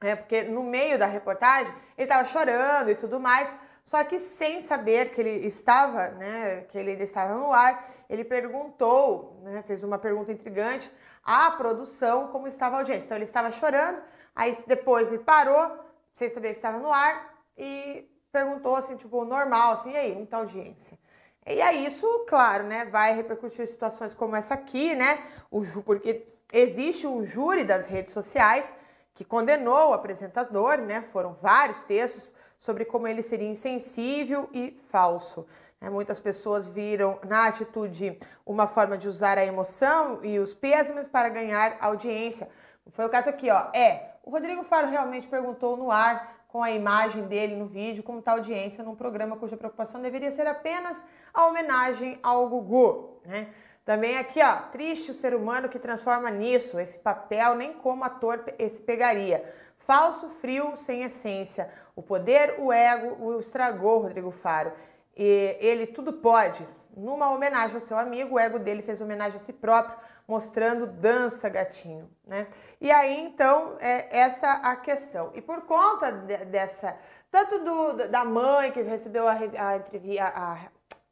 é, 0.00 0.14
porque 0.14 0.42
no 0.42 0.62
meio 0.62 0.98
da 0.98 1.06
reportagem 1.06 1.72
ele 1.96 2.04
estava 2.04 2.24
chorando 2.26 2.90
e 2.90 2.94
tudo 2.94 3.18
mais, 3.18 3.54
só 3.84 4.04
que 4.04 4.18
sem 4.18 4.60
saber 4.60 5.10
que 5.10 5.20
ele 5.20 5.46
estava, 5.46 6.08
né, 6.08 6.66
que 6.68 6.76
ele 6.76 6.92
ainda 6.92 7.04
estava 7.04 7.34
no 7.34 7.52
ar, 7.52 7.90
ele 8.08 8.24
perguntou, 8.24 9.40
né, 9.42 9.62
fez 9.62 9.82
uma 9.82 9.98
pergunta 9.98 10.30
intrigante 10.30 10.90
à 11.24 11.50
produção 11.50 12.28
como 12.28 12.46
estava 12.46 12.76
a 12.76 12.78
audiência. 12.80 13.06
Então 13.06 13.16
ele 13.16 13.24
estava 13.24 13.50
chorando, 13.50 14.00
aí 14.38 14.56
depois 14.66 15.08
ele 15.08 15.18
parou, 15.18 15.78
sem 16.14 16.30
saber 16.30 16.50
que 16.50 16.58
estava 16.58 16.78
no 16.78 16.90
ar, 16.90 17.34
e 17.56 18.08
perguntou 18.32 18.76
assim, 18.76 18.96
tipo, 18.96 19.24
normal, 19.24 19.72
assim, 19.72 19.90
e 19.90 19.96
aí, 19.96 20.12
como 20.12 20.24
está 20.24 20.36
a 20.36 20.40
audiência? 20.40 20.98
E 21.46 21.60
aí 21.60 21.84
isso, 21.84 22.06
claro, 22.28 22.64
né, 22.64 22.84
vai 22.84 23.14
repercutir 23.14 23.62
em 23.62 23.66
situações 23.66 24.14
como 24.14 24.36
essa 24.36 24.54
aqui, 24.54 24.94
né, 24.94 25.22
o, 25.50 25.62
porque 25.82 26.26
existe 26.52 27.06
um 27.06 27.24
júri 27.24 27.64
das 27.64 27.86
redes 27.86 28.12
sociais 28.12 28.72
que 29.18 29.24
condenou 29.24 29.90
o 29.90 29.92
apresentador, 29.92 30.78
né? 30.78 31.02
Foram 31.02 31.36
vários 31.42 31.82
textos 31.82 32.32
sobre 32.56 32.84
como 32.84 33.08
ele 33.08 33.20
seria 33.20 33.48
insensível 33.48 34.48
e 34.52 34.80
falso. 34.86 35.44
É, 35.80 35.90
muitas 35.90 36.20
pessoas 36.20 36.68
viram 36.68 37.18
na 37.26 37.46
atitude 37.46 38.16
uma 38.46 38.68
forma 38.68 38.96
de 38.96 39.08
usar 39.08 39.36
a 39.36 39.44
emoção 39.44 40.24
e 40.24 40.38
os 40.38 40.54
pêsames 40.54 41.08
para 41.08 41.28
ganhar 41.28 41.76
audiência. 41.80 42.48
Foi 42.92 43.06
o 43.06 43.08
caso 43.08 43.28
aqui, 43.28 43.50
ó. 43.50 43.70
É, 43.74 44.14
o 44.28 44.30
Rodrigo 44.30 44.62
Faro 44.62 44.90
realmente 44.90 45.26
perguntou 45.26 45.74
no 45.74 45.90
ar 45.90 46.44
com 46.48 46.62
a 46.62 46.70
imagem 46.70 47.22
dele 47.28 47.56
no 47.56 47.64
vídeo, 47.64 48.02
como 48.02 48.18
está 48.18 48.32
a 48.32 48.34
audiência 48.34 48.84
num 48.84 48.94
programa 48.94 49.38
cuja 49.38 49.56
preocupação 49.56 50.02
deveria 50.02 50.30
ser 50.30 50.46
apenas 50.46 51.02
a 51.32 51.46
homenagem 51.46 52.18
ao 52.22 52.46
Gugu, 52.46 53.22
né? 53.24 53.48
Também 53.86 54.18
aqui, 54.18 54.42
ó, 54.42 54.56
triste 54.70 55.12
o 55.12 55.14
ser 55.14 55.34
humano 55.34 55.70
que 55.70 55.78
transforma 55.78 56.30
nisso, 56.30 56.78
esse 56.78 56.98
papel 56.98 57.54
nem 57.54 57.72
como 57.72 58.04
ator 58.04 58.44
esse 58.58 58.82
pegaria. 58.82 59.42
Falso, 59.78 60.28
frio, 60.42 60.76
sem 60.76 61.04
essência. 61.04 61.70
O 61.96 62.02
poder, 62.02 62.56
o 62.58 62.70
ego, 62.70 63.16
o 63.24 63.40
estragou 63.40 64.02
Rodrigo 64.02 64.30
Faro. 64.30 64.72
E 65.16 65.56
ele 65.58 65.86
tudo 65.86 66.12
pode. 66.12 66.68
Numa 66.94 67.30
homenagem 67.30 67.76
ao 67.76 67.80
seu 67.80 67.98
amigo, 67.98 68.34
o 68.34 68.38
ego 68.38 68.58
dele 68.58 68.82
fez 68.82 69.00
homenagem 69.00 69.36
a 69.36 69.40
si 69.40 69.54
próprio, 69.54 69.96
mostrando 70.28 70.86
dança 70.86 71.48
gatinho, 71.48 72.08
né? 72.26 72.46
E 72.78 72.92
aí 72.92 73.18
então 73.24 73.78
é 73.80 74.06
essa 74.16 74.52
a 74.52 74.76
questão. 74.76 75.32
E 75.34 75.40
por 75.40 75.62
conta 75.62 76.12
de, 76.12 76.44
dessa 76.44 76.94
tanto 77.30 77.58
do, 77.58 78.08
da 78.08 78.24
mãe 78.24 78.70
que 78.70 78.82
recebeu 78.82 79.26
a, 79.26 79.32
a, 79.32 80.52
a 80.52 80.58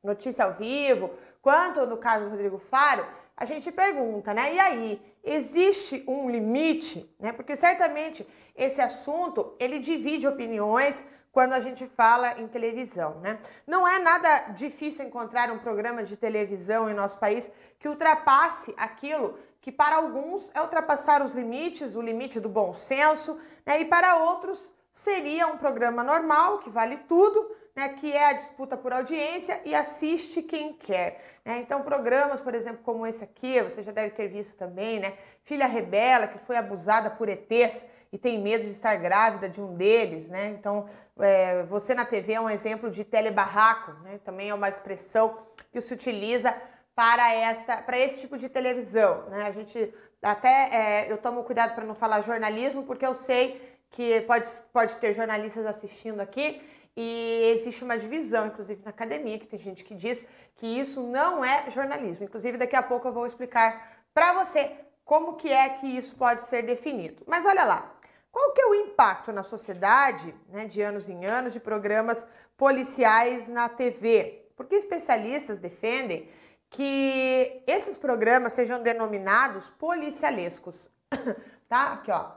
notícia 0.04 0.44
ao 0.44 0.52
vivo, 0.52 1.10
quanto 1.40 1.86
no 1.86 1.96
caso 1.96 2.24
do 2.24 2.30
Rodrigo 2.30 2.58
Faro, 2.58 3.06
a 3.36 3.44
gente 3.44 3.70
pergunta, 3.70 4.32
né? 4.32 4.54
E 4.54 4.60
aí, 4.60 5.02
existe 5.22 6.02
um 6.08 6.30
limite, 6.30 7.14
né? 7.18 7.32
Porque 7.32 7.54
certamente 7.56 8.26
esse 8.54 8.80
assunto 8.80 9.54
ele 9.58 9.78
divide 9.78 10.26
opiniões, 10.26 11.04
quando 11.36 11.52
a 11.52 11.60
gente 11.60 11.86
fala 11.88 12.40
em 12.40 12.48
televisão, 12.48 13.20
né? 13.20 13.38
Não 13.66 13.86
é 13.86 13.98
nada 13.98 14.52
difícil 14.54 15.04
encontrar 15.04 15.50
um 15.50 15.58
programa 15.58 16.02
de 16.02 16.16
televisão 16.16 16.88
em 16.88 16.94
nosso 16.94 17.18
país 17.18 17.50
que 17.78 17.86
ultrapasse 17.86 18.72
aquilo 18.74 19.38
que 19.60 19.70
para 19.70 19.96
alguns 19.96 20.50
é 20.54 20.62
ultrapassar 20.62 21.22
os 21.22 21.34
limites, 21.34 21.94
o 21.94 22.00
limite 22.00 22.40
do 22.40 22.48
bom 22.48 22.72
senso, 22.72 23.38
né? 23.66 23.82
E 23.82 23.84
para 23.84 24.16
outros 24.16 24.72
seria 24.94 25.46
um 25.48 25.58
programa 25.58 26.02
normal, 26.02 26.60
que 26.60 26.70
vale 26.70 26.96
tudo, 27.06 27.54
né, 27.76 27.90
que 27.90 28.10
é 28.10 28.30
a 28.30 28.32
disputa 28.32 28.74
por 28.74 28.90
audiência 28.90 29.60
e 29.62 29.74
assiste 29.74 30.42
quem 30.42 30.72
quer. 30.72 31.22
Né? 31.44 31.58
Então, 31.58 31.82
programas, 31.82 32.40
por 32.40 32.54
exemplo, 32.54 32.80
como 32.82 33.06
esse 33.06 33.22
aqui, 33.22 33.60
você 33.60 33.82
já 33.82 33.92
deve 33.92 34.14
ter 34.14 34.28
visto 34.28 34.56
também, 34.56 34.98
né? 34.98 35.12
Filha 35.44 35.66
Rebela, 35.66 36.26
que 36.26 36.38
foi 36.38 36.56
abusada 36.56 37.10
por 37.10 37.28
ETs 37.28 37.84
e 38.10 38.16
tem 38.16 38.40
medo 38.40 38.64
de 38.64 38.70
estar 38.70 38.96
grávida 38.96 39.46
de 39.46 39.60
um 39.60 39.74
deles, 39.74 40.26
né? 40.26 40.56
Então, 40.58 40.88
é, 41.20 41.64
você 41.64 41.94
na 41.94 42.06
TV 42.06 42.32
é 42.32 42.40
um 42.40 42.48
exemplo 42.48 42.90
de 42.90 43.04
telebarraco, 43.04 43.92
né? 44.02 44.18
Também 44.24 44.48
é 44.48 44.54
uma 44.54 44.70
expressão 44.70 45.46
que 45.70 45.78
se 45.78 45.92
utiliza 45.92 46.54
para, 46.94 47.34
essa, 47.34 47.76
para 47.76 47.98
esse 47.98 48.20
tipo 48.20 48.38
de 48.38 48.48
televisão, 48.48 49.28
né? 49.28 49.42
A 49.46 49.52
gente 49.52 49.92
até, 50.22 50.70
é, 50.72 51.12
eu 51.12 51.18
tomo 51.18 51.44
cuidado 51.44 51.74
para 51.74 51.84
não 51.84 51.94
falar 51.94 52.22
jornalismo, 52.22 52.84
porque 52.84 53.06
eu 53.06 53.14
sei 53.14 53.76
que 53.90 54.22
pode, 54.22 54.46
pode 54.72 54.96
ter 54.96 55.14
jornalistas 55.14 55.66
assistindo 55.66 56.20
aqui 56.20 56.62
e 56.96 57.52
existe 57.52 57.84
uma 57.84 57.98
divisão, 57.98 58.46
inclusive 58.46 58.80
na 58.82 58.90
academia, 58.90 59.38
que 59.38 59.46
tem 59.46 59.58
gente 59.58 59.84
que 59.84 59.94
diz 59.94 60.24
que 60.54 60.66
isso 60.66 61.02
não 61.02 61.44
é 61.44 61.70
jornalismo. 61.70 62.24
Inclusive, 62.24 62.56
daqui 62.56 62.74
a 62.74 62.82
pouco 62.82 63.06
eu 63.06 63.12
vou 63.12 63.26
explicar 63.26 64.00
para 64.14 64.32
você 64.32 64.72
como 65.04 65.36
que 65.36 65.52
é 65.52 65.68
que 65.68 65.86
isso 65.86 66.16
pode 66.16 66.42
ser 66.44 66.62
definido. 66.62 67.22
Mas 67.26 67.44
olha 67.44 67.64
lá, 67.64 67.94
qual 68.32 68.52
que 68.52 68.62
é 68.62 68.66
o 68.66 68.74
impacto 68.74 69.30
na 69.30 69.42
sociedade, 69.42 70.34
né, 70.48 70.66
de 70.66 70.80
anos 70.80 71.06
em 71.08 71.26
anos, 71.26 71.52
de 71.52 71.60
programas 71.60 72.26
policiais 72.56 73.46
na 73.46 73.68
TV? 73.68 74.46
Porque 74.56 74.74
especialistas 74.74 75.58
defendem 75.58 76.30
que 76.70 77.62
esses 77.66 77.98
programas 77.98 78.54
sejam 78.54 78.82
denominados 78.82 79.68
policialescos, 79.70 80.90
tá? 81.68 81.92
Aqui, 81.92 82.10
ó, 82.10 82.32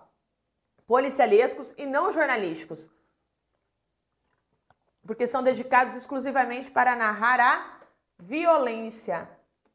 policialescos 0.86 1.74
e 1.78 1.86
não 1.86 2.12
jornalísticos 2.12 2.88
porque 5.06 5.28
são 5.28 5.42
dedicados 5.42 5.96
exclusivamente 5.96 6.70
para 6.72 6.96
narrar 6.96 7.40
a 7.40 7.80
violência, 8.20 9.30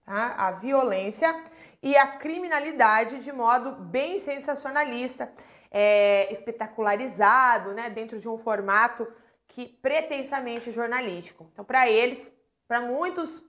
tá? 0.05 0.35
a 0.37 0.51
violência 0.53 1.35
e 1.83 1.97
a 1.97 2.07
criminalidade 2.07 3.19
de 3.19 3.33
modo 3.33 3.73
bem 3.73 4.19
sensacionalista, 4.19 5.31
é, 5.71 6.33
espetacularizado, 6.33 7.73
né, 7.73 7.91
dentro 7.91 8.19
de 8.19 8.29
um 8.29 8.39
formato 8.39 9.07
que 9.49 9.67
pretensamente 9.83 10.71
jornalístico. 10.71 11.49
Então, 11.53 11.65
para 11.65 11.89
eles, 11.89 12.31
para 12.67 12.81
muitos 12.81 13.43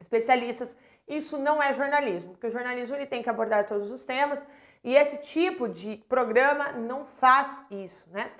especialistas, 0.00 0.76
isso 1.06 1.38
não 1.38 1.62
é 1.62 1.74
jornalismo, 1.74 2.32
porque 2.32 2.46
o 2.46 2.52
jornalismo 2.52 2.94
ele 2.94 3.06
tem 3.06 3.22
que 3.22 3.30
abordar 3.30 3.66
todos 3.66 3.90
os 3.90 4.04
temas 4.04 4.44
e 4.82 4.96
esse 4.96 5.18
tipo 5.18 5.68
de 5.68 6.02
programa 6.08 6.72
não 6.72 7.04
faz 7.04 7.60
isso, 7.70 8.06
né? 8.10 8.30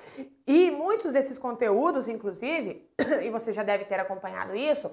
E 0.46 0.70
muitos 0.70 1.12
desses 1.12 1.38
conteúdos, 1.38 2.08
inclusive, 2.08 2.88
e 3.22 3.30
você 3.30 3.52
já 3.52 3.62
deve 3.62 3.84
ter 3.84 4.00
acompanhado 4.00 4.54
isso, 4.56 4.90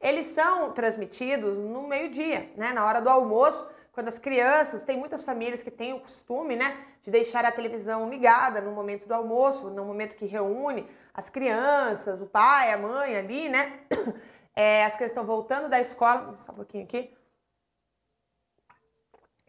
eles 0.00 0.26
são 0.28 0.72
transmitidos 0.72 1.58
no 1.58 1.86
meio-dia, 1.86 2.50
né? 2.56 2.72
Na 2.72 2.86
hora 2.86 3.00
do 3.00 3.10
almoço, 3.10 3.68
quando 3.96 4.08
as 4.08 4.18
crianças, 4.18 4.82
tem 4.82 4.98
muitas 4.98 5.22
famílias 5.22 5.62
que 5.62 5.70
têm 5.70 5.94
o 5.94 6.00
costume, 6.00 6.54
né, 6.54 6.76
de 7.02 7.10
deixar 7.10 7.46
a 7.46 7.50
televisão 7.50 8.10
ligada 8.10 8.60
no 8.60 8.70
momento 8.70 9.08
do 9.08 9.14
almoço, 9.14 9.70
no 9.70 9.86
momento 9.86 10.16
que 10.16 10.26
reúne 10.26 10.86
as 11.14 11.30
crianças, 11.30 12.20
o 12.20 12.26
pai, 12.26 12.74
a 12.74 12.76
mãe 12.76 13.16
ali, 13.16 13.48
né? 13.48 13.80
É, 14.58 14.86
as 14.86 14.94
crianças 14.94 15.12
estão 15.12 15.26
voltando 15.26 15.68
da 15.68 15.78
escola, 15.82 16.34
só 16.38 16.50
um 16.50 16.54
pouquinho 16.54 16.84
aqui. 16.84 17.14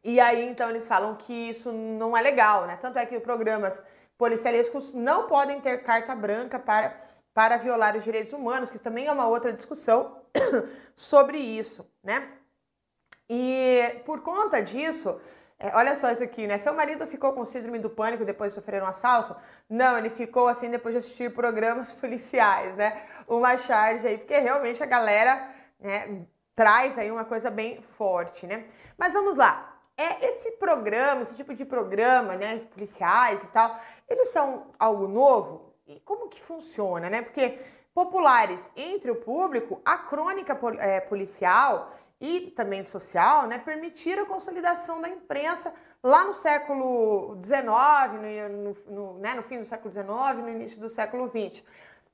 E 0.03 0.19
aí, 0.19 0.47
então, 0.47 0.69
eles 0.69 0.87
falam 0.87 1.15
que 1.15 1.33
isso 1.33 1.71
não 1.71 2.15
é 2.15 2.21
legal, 2.21 2.65
né? 2.65 2.77
Tanto 2.81 2.97
é 2.99 3.05
que 3.05 3.19
programas 3.19 3.81
policialescos 4.17 4.93
não 4.93 5.27
podem 5.27 5.61
ter 5.61 5.83
carta 5.83 6.15
branca 6.15 6.57
para, 6.57 6.95
para 7.33 7.57
violar 7.57 7.95
os 7.95 8.03
direitos 8.03 8.33
humanos, 8.33 8.69
que 8.69 8.79
também 8.79 9.07
é 9.07 9.11
uma 9.11 9.27
outra 9.27 9.53
discussão 9.53 10.21
sobre 10.95 11.37
isso, 11.37 11.89
né? 12.03 12.27
E 13.29 14.01
por 14.05 14.21
conta 14.21 14.61
disso, 14.61 15.19
é, 15.59 15.75
olha 15.75 15.95
só 15.95 16.11
isso 16.11 16.23
aqui, 16.23 16.47
né? 16.47 16.57
Seu 16.57 16.73
marido 16.73 17.05
ficou 17.07 17.33
com 17.33 17.45
síndrome 17.45 17.79
do 17.79 17.89
pânico 17.89 18.23
depois 18.23 18.53
de 18.53 18.55
sofrer 18.59 18.81
um 18.81 18.87
assalto? 18.87 19.35
Não, 19.69 19.97
ele 19.97 20.09
ficou 20.09 20.47
assim 20.47 20.69
depois 20.69 20.93
de 20.93 20.99
assistir 20.99 21.33
programas 21.33 21.91
policiais, 22.01 22.75
né? 22.75 23.03
Uma 23.27 23.57
charge 23.57 24.07
aí, 24.07 24.17
porque 24.17 24.37
realmente 24.37 24.81
a 24.81 24.85
galera 24.85 25.49
né, 25.79 26.25
traz 26.55 26.97
aí 26.97 27.11
uma 27.11 27.25
coisa 27.25 27.51
bem 27.51 27.81
forte, 27.97 28.47
né? 28.47 28.65
Mas 28.97 29.13
vamos 29.13 29.35
lá 29.35 29.76
é 29.97 30.27
esse 30.27 30.51
programa, 30.51 31.23
esse 31.23 31.33
tipo 31.33 31.53
de 31.55 31.65
programa, 31.65 32.35
né, 32.35 32.59
policiais 32.71 33.43
e 33.43 33.47
tal, 33.47 33.79
eles 34.07 34.29
são 34.29 34.67
algo 34.77 35.07
novo? 35.07 35.73
E 35.87 35.99
como 36.01 36.29
que 36.29 36.41
funciona, 36.41 37.09
né? 37.09 37.21
Porque 37.21 37.59
populares 37.93 38.69
entre 38.75 39.09
o 39.09 39.15
público, 39.15 39.81
a 39.83 39.97
crônica 39.97 40.57
é, 40.79 40.99
policial 40.99 41.95
e 42.21 42.51
também 42.51 42.83
social, 42.83 43.47
né, 43.47 43.57
permitiram 43.57 44.23
a 44.23 44.25
consolidação 44.27 45.01
da 45.01 45.09
imprensa 45.09 45.73
lá 46.03 46.23
no 46.23 46.33
século 46.33 47.39
XIX, 47.43 48.49
no, 48.49 48.49
no, 48.49 48.77
no, 48.87 49.19
né, 49.19 49.33
no 49.33 49.43
fim 49.43 49.59
do 49.59 49.65
século 49.65 49.91
XIX, 49.91 50.43
no 50.43 50.49
início 50.49 50.79
do 50.79 50.89
século 50.89 51.27
XX. 51.27 51.63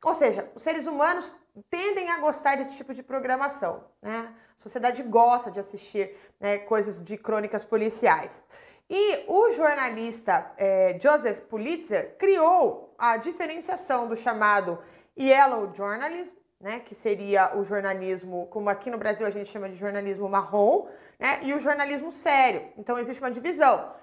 Ou 0.03 0.13
seja, 0.13 0.49
os 0.53 0.61
seres 0.61 0.85
humanos 0.85 1.33
tendem 1.69 2.09
a 2.09 2.19
gostar 2.19 2.57
desse 2.57 2.75
tipo 2.75 2.93
de 2.93 3.01
programação, 3.01 3.83
né? 4.01 4.33
A 4.57 4.61
sociedade 4.61 5.01
gosta 5.03 5.51
de 5.51 5.59
assistir 5.59 6.15
né, 6.39 6.57
coisas 6.57 7.01
de 7.01 7.17
crônicas 7.17 7.63
policiais. 7.63 8.43
E 8.89 9.23
o 9.27 9.51
jornalista 9.51 10.51
é, 10.57 10.97
Joseph 10.99 11.39
Pulitzer 11.41 12.15
criou 12.17 12.93
a 12.97 13.17
diferenciação 13.17 14.07
do 14.07 14.15
chamado 14.15 14.77
Yellow 15.17 15.73
Journalism, 15.73 16.35
né, 16.59 16.79
que 16.79 16.95
seria 16.95 17.57
o 17.57 17.63
jornalismo, 17.63 18.47
como 18.47 18.69
aqui 18.69 18.89
no 18.89 18.97
Brasil 18.97 19.25
a 19.27 19.29
gente 19.29 19.51
chama 19.51 19.69
de 19.69 19.75
jornalismo 19.75 20.29
marrom, 20.29 20.87
né, 21.19 21.39
e 21.43 21.53
o 21.53 21.59
jornalismo 21.59 22.11
sério. 22.11 22.69
Então 22.77 22.97
existe 22.97 23.21
uma 23.21 23.31
divisão: 23.31 23.93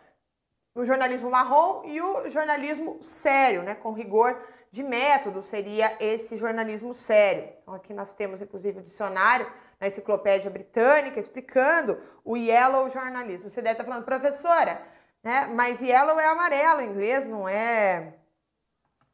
o 0.74 0.84
jornalismo 0.84 1.30
marrom 1.30 1.82
e 1.84 2.00
o 2.00 2.28
jornalismo 2.30 3.02
sério, 3.02 3.62
né, 3.62 3.74
com 3.74 3.92
rigor 3.92 4.42
de 4.70 4.83
método 4.83 5.42
seria 5.42 5.96
esse 6.00 6.37
jornalismo 6.37 6.94
sério. 6.94 7.48
Então 7.62 7.74
aqui 7.74 7.92
nós 7.92 8.12
temos 8.12 8.40
inclusive 8.40 8.78
o 8.78 8.83
dicionário 8.83 9.46
na 9.80 9.87
enciclopédia 9.87 10.50
britânica 10.50 11.18
explicando 11.18 12.00
o 12.24 12.37
yellow 12.37 12.88
jornalismo. 12.88 13.50
Você 13.50 13.61
deve 13.61 13.72
estar 13.72 13.85
falando, 13.85 14.04
professora, 14.04 14.80
né? 15.22 15.48
Mas 15.54 15.83
yellow 15.83 16.18
é 16.20 16.26
amarelo 16.26 16.80
em 16.83 16.90
inglês, 16.90 17.26
não 17.26 17.48
é 17.48 18.14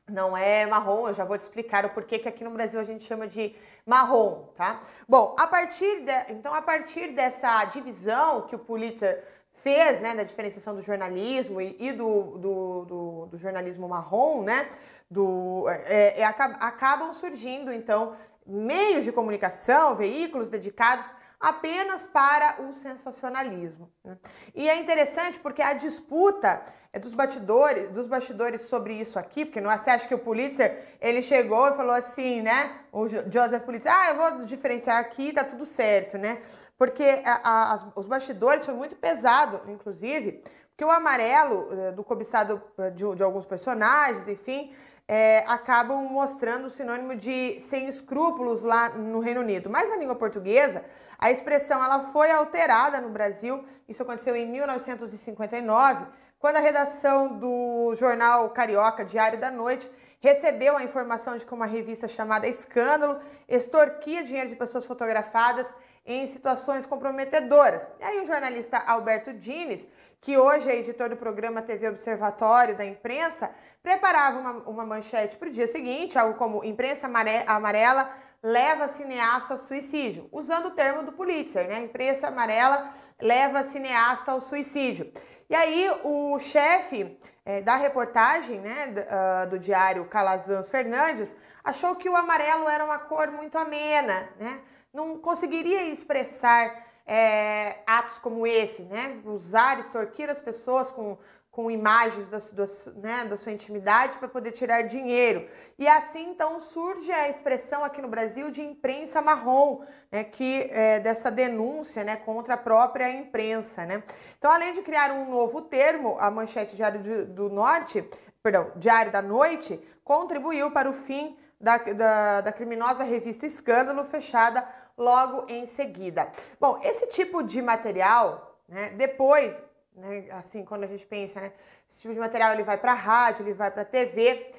não 0.08 0.36
é 0.36 0.64
marrom, 0.66 1.08
eu 1.08 1.14
já 1.14 1.24
vou 1.24 1.36
te 1.36 1.42
explicar 1.42 1.84
o 1.84 1.90
porquê 1.90 2.18
que 2.18 2.28
aqui 2.28 2.44
no 2.44 2.50
Brasil 2.50 2.78
a 2.78 2.84
gente 2.84 3.04
chama 3.04 3.26
de 3.26 3.56
marrom, 3.84 4.48
tá? 4.54 4.80
Bom, 5.08 5.34
a 5.36 5.48
partir 5.48 6.02
de, 6.02 6.32
então 6.32 6.54
a 6.54 6.62
partir 6.62 7.08
dessa 7.08 7.64
divisão 7.64 8.42
que 8.42 8.54
o 8.54 8.58
Pulitzer 8.58 9.24
fez, 9.50 10.00
né, 10.00 10.14
da 10.14 10.22
diferenciação 10.22 10.76
do 10.76 10.82
jornalismo 10.82 11.60
e, 11.60 11.76
e 11.80 11.92
do, 11.92 12.38
do, 12.38 12.84
do, 12.84 13.26
do, 13.26 13.38
jornalismo 13.38 13.88
marrom, 13.88 14.44
né, 14.44 14.68
do, 15.10 15.66
é, 15.68 16.20
é, 16.20 16.24
acabam 16.24 17.12
surgindo, 17.12 17.72
então, 17.72 18.16
meios 18.46 19.04
de 19.04 19.12
comunicação, 19.12 19.96
veículos 19.96 20.48
dedicados 20.48 21.06
apenas 21.38 22.06
para 22.06 22.62
o 22.62 22.72
sensacionalismo. 22.72 23.90
Né? 24.04 24.16
E 24.54 24.68
é 24.68 24.78
interessante 24.78 25.38
porque 25.38 25.62
a 25.62 25.74
disputa 25.74 26.62
é 26.92 26.98
dos 26.98 27.12
bastidores, 27.12 27.90
dos 27.90 28.06
bastidores 28.06 28.62
sobre 28.62 28.94
isso 28.94 29.18
aqui, 29.18 29.44
porque 29.44 29.60
não 29.60 29.70
você 29.70 29.90
acha 29.90 30.08
que 30.08 30.14
o 30.14 30.18
Pulitzer 30.18 30.96
ele 31.00 31.22
chegou 31.22 31.68
e 31.68 31.76
falou 31.76 31.94
assim, 31.94 32.40
né? 32.40 32.80
O 32.90 33.06
Joseph 33.06 33.64
Pulitzer, 33.64 33.92
ah, 33.94 34.10
eu 34.10 34.16
vou 34.16 34.46
diferenciar 34.46 34.98
aqui, 34.98 35.30
tá 35.30 35.44
tudo 35.44 35.66
certo, 35.66 36.16
né? 36.16 36.40
Porque 36.78 37.22
a, 37.24 37.74
a, 37.74 37.92
os 37.94 38.06
bastidores 38.06 38.64
foi 38.64 38.74
muito 38.74 38.96
pesado, 38.96 39.60
inclusive, 39.70 40.42
porque 40.70 40.84
o 40.84 40.90
amarelo 40.90 41.68
eh, 41.70 41.92
do 41.92 42.04
cobiçado 42.04 42.62
eh, 42.78 42.90
de, 42.90 43.14
de 43.14 43.22
alguns 43.22 43.46
personagens, 43.46 44.28
enfim, 44.28 44.74
é, 45.08 45.44
acabam 45.46 46.02
mostrando 46.02 46.66
o 46.66 46.70
sinônimo 46.70 47.14
de 47.14 47.60
sem 47.60 47.88
escrúpulos 47.88 48.62
lá 48.62 48.90
no 48.90 49.20
Reino 49.20 49.40
Unido. 49.40 49.70
Mas 49.70 49.88
na 49.88 49.96
língua 49.96 50.16
portuguesa, 50.16 50.84
a 51.18 51.30
expressão 51.30 51.82
ela 51.82 52.10
foi 52.10 52.30
alterada 52.30 53.00
no 53.00 53.10
Brasil, 53.10 53.64
isso 53.88 54.02
aconteceu 54.02 54.34
em 54.36 54.46
1959, 54.48 56.06
quando 56.38 56.56
a 56.56 56.60
redação 56.60 57.38
do 57.38 57.94
jornal 57.94 58.50
Carioca 58.50 59.04
Diário 59.04 59.38
da 59.38 59.50
Noite 59.50 59.90
recebeu 60.20 60.76
a 60.76 60.82
informação 60.82 61.36
de 61.36 61.46
que 61.46 61.54
uma 61.54 61.66
revista 61.66 62.08
chamada 62.08 62.48
Escândalo 62.48 63.20
extorquia 63.48 64.24
dinheiro 64.24 64.48
de 64.48 64.56
pessoas 64.56 64.84
fotografadas 64.84 65.66
em 66.04 66.26
situações 66.26 66.86
comprometedoras. 66.86 67.90
E 68.00 68.04
aí 68.04 68.20
o 68.20 68.26
jornalista 68.26 68.78
Alberto 68.78 69.32
Dines, 69.32 69.88
que 70.20 70.36
hoje 70.36 70.68
é 70.68 70.76
editor 70.76 71.08
do 71.08 71.16
programa 71.16 71.62
TV 71.62 71.88
Observatório 71.88 72.76
da 72.76 72.84
Imprensa, 72.84 73.50
preparava 73.86 74.40
uma, 74.40 74.52
uma 74.68 74.84
manchete 74.84 75.36
para 75.36 75.48
o 75.48 75.52
dia 75.52 75.68
seguinte, 75.68 76.18
algo 76.18 76.36
como 76.36 76.64
imprensa 76.64 77.06
amarela 77.46 78.10
leva 78.42 78.88
cineasta 78.88 79.54
ao 79.54 79.60
suicídio, 79.60 80.28
usando 80.32 80.66
o 80.66 80.70
termo 80.72 81.04
do 81.04 81.12
Pulitzer, 81.12 81.68
né? 81.68 81.84
Imprensa 81.84 82.26
amarela 82.26 82.92
leva 83.20 83.62
cineasta 83.62 84.32
ao 84.32 84.40
suicídio. 84.40 85.12
E 85.48 85.54
aí 85.54 85.88
o 86.02 86.36
chefe 86.40 87.16
é, 87.44 87.60
da 87.60 87.76
reportagem, 87.76 88.58
né, 88.58 88.88
do, 88.88 89.00
uh, 89.02 89.50
do 89.50 89.56
diário 89.56 90.04
Calazans 90.06 90.68
Fernandes, 90.68 91.36
achou 91.62 91.94
que 91.94 92.08
o 92.08 92.16
amarelo 92.16 92.68
era 92.68 92.84
uma 92.84 92.98
cor 92.98 93.30
muito 93.30 93.56
amena, 93.56 94.28
né? 94.36 94.62
Não 94.92 95.16
conseguiria 95.16 95.84
expressar 95.84 96.86
é, 97.06 97.76
atos 97.86 98.18
como 98.18 98.44
esse, 98.46 98.82
né? 98.82 99.20
Usar, 99.24 99.78
extorquir 99.78 100.28
as 100.28 100.40
pessoas 100.40 100.90
com 100.90 101.16
com 101.56 101.70
imagens 101.70 102.26
da, 102.26 102.36
da, 102.36 102.66
né, 102.96 103.24
da 103.24 103.34
sua 103.34 103.50
intimidade 103.50 104.18
para 104.18 104.28
poder 104.28 104.52
tirar 104.52 104.82
dinheiro. 104.82 105.48
E 105.78 105.88
assim 105.88 106.28
então 106.28 106.60
surge 106.60 107.10
a 107.10 107.30
expressão 107.30 107.82
aqui 107.82 108.02
no 108.02 108.08
Brasil 108.08 108.50
de 108.50 108.60
imprensa 108.60 109.22
marrom, 109.22 109.80
né, 110.12 110.22
que 110.22 110.68
é, 110.70 111.00
dessa 111.00 111.30
denúncia 111.30 112.04
né, 112.04 112.14
contra 112.14 112.52
a 112.54 112.56
própria 112.58 113.08
imprensa. 113.08 113.86
Né? 113.86 114.02
Então, 114.38 114.52
além 114.52 114.74
de 114.74 114.82
criar 114.82 115.10
um 115.12 115.30
novo 115.30 115.62
termo, 115.62 116.18
a 116.20 116.30
manchete 116.30 116.76
Diário 116.76 117.00
de, 117.00 117.24
do 117.24 117.48
Norte, 117.48 118.06
perdão, 118.42 118.70
Diário 118.76 119.10
da 119.10 119.22
Noite, 119.22 119.80
contribuiu 120.04 120.70
para 120.70 120.90
o 120.90 120.92
fim 120.92 121.38
da, 121.58 121.78
da, 121.78 122.40
da 122.42 122.52
criminosa 122.52 123.02
revista 123.02 123.46
Escândalo, 123.46 124.04
fechada 124.04 124.62
logo 124.94 125.46
em 125.48 125.66
seguida. 125.66 126.30
Bom, 126.60 126.78
esse 126.82 127.06
tipo 127.06 127.42
de 127.42 127.62
material, 127.62 128.60
né, 128.68 128.90
depois 128.90 129.64
né? 129.96 130.26
Assim, 130.30 130.64
quando 130.64 130.84
a 130.84 130.86
gente 130.86 131.06
pensa, 131.06 131.40
né? 131.40 131.52
Esse 131.88 132.02
tipo 132.02 132.14
de 132.14 132.20
material 132.20 132.52
ele 132.52 132.62
vai 132.62 132.76
para 132.76 132.92
rádio, 132.92 133.42
ele 133.42 133.54
vai 133.54 133.70
para 133.70 133.84
TV, 133.84 134.52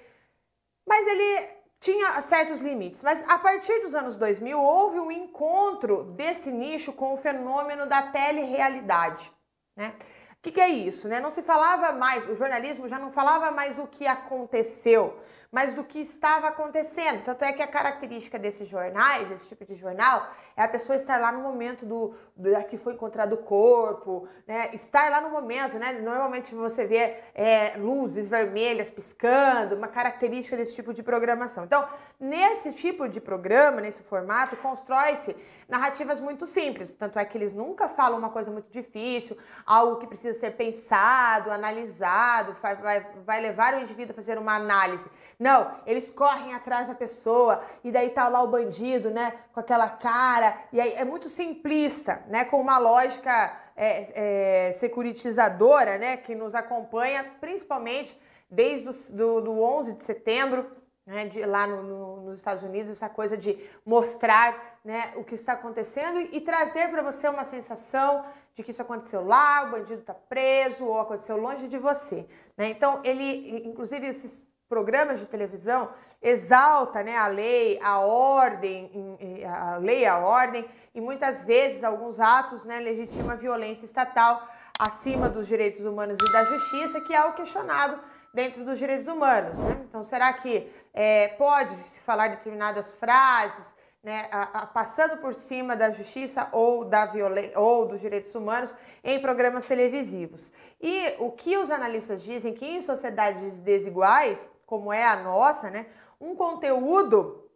mas 0.85 1.05
ele 1.07 1.49
tinha 1.79 2.19
certos 2.21 2.59
limites. 2.59 3.03
Mas 3.03 3.23
a 3.29 3.37
partir 3.37 3.79
dos 3.81 3.93
anos 3.93 4.17
2000 4.17 4.59
houve 4.59 4.99
um 4.99 5.11
encontro 5.11 6.03
desse 6.03 6.49
nicho 6.51 6.91
com 6.91 7.13
o 7.13 7.17
fenômeno 7.17 7.85
da 7.85 8.01
telerealidade, 8.01 9.31
né? 9.75 9.93
O 10.31 10.41
que, 10.41 10.51
que 10.51 10.61
é 10.61 10.69
isso, 10.69 11.07
né? 11.07 11.19
Não 11.19 11.31
se 11.31 11.41
falava 11.41 11.91
mais, 11.91 12.27
o 12.29 12.35
jornalismo 12.35 12.87
já 12.87 12.97
não 12.97 13.11
falava 13.11 13.51
mais 13.51 13.77
o 13.77 13.87
que 13.87 14.07
aconteceu, 14.07 15.19
mas 15.51 15.73
do 15.73 15.83
que 15.83 15.99
estava 15.99 16.47
acontecendo. 16.47 17.23
Tanto 17.23 17.43
é 17.43 17.53
que 17.53 17.61
a 17.61 17.67
característica 17.67 18.37
desses 18.37 18.67
jornais, 18.67 19.31
esse 19.31 19.47
tipo 19.47 19.65
de 19.65 19.75
jornal, 19.75 20.29
é 20.55 20.63
a 20.63 20.67
pessoa 20.67 20.95
estar 20.95 21.19
lá 21.19 21.31
no 21.31 21.41
momento 21.41 21.85
do, 21.85 22.13
do 22.35 22.49
que 22.65 22.77
foi 22.77 22.93
encontrado 22.93 23.33
o 23.33 23.37
corpo, 23.37 24.27
né? 24.45 24.69
Estar 24.73 25.09
lá 25.09 25.21
no 25.21 25.29
momento, 25.29 25.77
né? 25.77 25.93
Normalmente 25.93 26.53
você 26.53 26.85
vê 26.85 27.17
é, 27.33 27.77
luzes 27.77 28.27
vermelhas 28.27 28.89
piscando, 28.89 29.75
uma 29.75 29.87
característica 29.87 30.57
desse 30.57 30.75
tipo 30.75 30.93
de 30.93 31.03
programação. 31.03 31.63
Então, 31.63 31.87
nesse 32.19 32.73
tipo 32.73 33.07
de 33.07 33.21
programa, 33.21 33.81
nesse 33.81 34.03
formato, 34.03 34.57
constrói-se 34.57 35.35
narrativas 35.67 36.19
muito 36.19 36.47
simples. 36.47 36.93
Tanto 36.93 37.19
é 37.19 37.25
que 37.25 37.37
eles 37.37 37.53
nunca 37.53 37.87
falam 37.89 38.17
uma 38.17 38.29
coisa 38.29 38.49
muito 38.49 38.71
difícil, 38.71 39.37
algo 39.65 39.97
que 39.97 40.07
precisa 40.07 40.37
ser 40.39 40.51
pensado, 40.51 41.51
analisado, 41.51 42.55
vai, 42.61 42.75
vai, 42.75 43.07
vai 43.25 43.41
levar 43.41 43.73
o 43.75 43.79
indivíduo 43.79 44.11
a 44.11 44.15
fazer 44.15 44.37
uma 44.37 44.55
análise. 44.55 45.09
Não, 45.39 45.46
eles 45.85 46.09
correm 46.09 46.53
atrás 46.53 46.87
da 46.87 46.95
pessoa 46.95 47.61
e 47.83 47.91
daí 47.91 48.09
tá 48.09 48.27
lá 48.27 48.41
o 48.41 48.47
bandido, 48.47 49.09
né, 49.09 49.33
com 49.53 49.59
aquela 49.59 49.89
cara. 49.89 50.57
E 50.71 50.81
aí 50.81 50.93
é 50.93 51.05
muito 51.05 51.29
simplista, 51.29 52.23
né, 52.27 52.43
com 52.45 52.59
uma 52.59 52.77
lógica 52.77 53.55
é, 53.75 54.67
é, 54.69 54.73
securitizadora, 54.73 55.97
né, 55.97 56.17
que 56.17 56.33
nos 56.33 56.55
acompanha 56.55 57.23
principalmente 57.39 58.19
desde 58.49 58.89
o 58.89 59.15
do, 59.15 59.41
do 59.41 59.61
11 59.61 59.93
de 59.93 60.03
setembro, 60.03 60.65
né, 61.05 61.25
de, 61.25 61.45
lá 61.45 61.65
no, 61.65 61.83
no, 61.83 62.21
nos 62.23 62.39
Estados 62.39 62.63
Unidos, 62.63 62.91
essa 62.91 63.07
coisa 63.07 63.37
de 63.37 63.57
mostrar 63.85 64.79
né, 64.83 65.13
o 65.15 65.23
que 65.23 65.35
está 65.35 65.53
acontecendo 65.53 66.19
e, 66.19 66.37
e 66.37 66.41
trazer 66.41 66.89
para 66.89 67.01
você 67.01 67.27
uma 67.29 67.45
sensação 67.45 68.25
de 68.53 68.63
que 68.63 68.71
isso 68.71 68.81
aconteceu 68.81 69.23
lá, 69.23 69.63
o 69.63 69.71
bandido 69.71 70.01
está 70.01 70.13
preso 70.13 70.85
ou 70.85 70.99
aconteceu 70.99 71.37
longe 71.37 71.67
de 71.67 71.77
você. 71.77 72.27
Né? 72.57 72.69
Então, 72.69 73.01
ele, 73.03 73.63
inclusive, 73.65 74.07
esses 74.07 74.47
programas 74.67 75.19
de 75.19 75.25
televisão 75.25 75.89
exalta 76.21 77.03
né, 77.03 77.15
a 77.17 77.27
lei, 77.27 77.79
a 77.81 77.99
ordem, 77.99 79.17
a 79.45 79.77
lei, 79.77 80.05
a 80.05 80.17
ordem, 80.17 80.65
e 80.93 81.01
muitas 81.01 81.43
vezes 81.43 81.83
alguns 81.83 82.19
atos 82.19 82.63
né, 82.63 82.79
legitimam 82.79 83.31
a 83.31 83.35
violência 83.35 83.85
estatal 83.85 84.47
acima 84.79 85.29
dos 85.29 85.47
direitos 85.47 85.81
humanos 85.81 86.17
e 86.21 86.31
da 86.31 86.45
justiça, 86.45 87.01
que 87.01 87.13
é 87.13 87.23
o 87.23 87.33
questionado 87.33 87.99
dentro 88.33 88.63
dos 88.63 88.77
direitos 88.77 89.07
humanos. 89.07 89.57
Né? 89.57 89.85
Então, 89.87 90.03
será 90.03 90.31
que 90.33 90.71
é, 90.93 91.29
pode 91.29 91.75
se 91.83 91.99
falar 92.01 92.29
determinadas 92.29 92.93
frases, 92.93 93.65
né, 94.03 94.27
a, 94.31 94.59
a, 94.59 94.65
passando 94.67 95.17
por 95.17 95.33
cima 95.33 95.75
da 95.75 95.89
justiça 95.89 96.47
ou, 96.51 96.85
da 96.85 97.11
ou 97.55 97.87
dos 97.87 97.99
direitos 97.99 98.33
humanos 98.35 98.73
em 99.03 99.19
programas 99.19 99.65
televisivos? 99.65 100.51
E 100.79 101.15
o 101.19 101.31
que 101.31 101.57
os 101.57 101.71
analistas 101.71 102.21
dizem 102.21 102.53
que 102.53 102.65
em 102.65 102.81
sociedades 102.81 103.59
desiguais, 103.59 104.49
como 104.67 104.93
é 104.93 105.03
a 105.03 105.15
nossa, 105.15 105.71
né, 105.71 105.87
um 106.21 106.35
conteúdo 106.35 107.49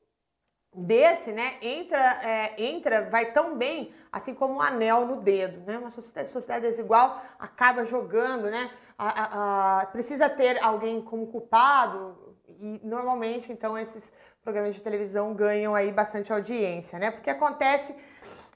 desse, 0.73 1.31
né, 1.31 1.57
entra, 1.61 1.99
é, 2.23 2.55
entra, 2.57 3.09
vai 3.09 3.31
tão 3.31 3.57
bem, 3.57 3.93
assim 4.11 4.33
como 4.33 4.55
um 4.55 4.61
anel 4.61 5.05
no 5.05 5.21
dedo, 5.21 5.59
né? 5.69 5.77
Uma 5.77 5.89
sociedade, 5.89 6.29
sociedade 6.29 6.65
desigual 6.65 7.21
acaba 7.37 7.83
jogando, 7.83 8.49
né? 8.49 8.71
A, 8.97 9.09
a, 9.09 9.81
a, 9.81 9.85
precisa 9.87 10.29
ter 10.29 10.63
alguém 10.63 11.01
como 11.01 11.27
culpado 11.27 12.37
e 12.47 12.79
normalmente, 12.83 13.51
então, 13.51 13.77
esses 13.77 14.13
programas 14.43 14.75
de 14.75 14.81
televisão 14.81 15.33
ganham 15.33 15.75
aí 15.75 15.91
bastante 15.91 16.31
audiência, 16.31 16.97
né? 16.99 17.11
Porque 17.11 17.29
acontece, 17.29 17.93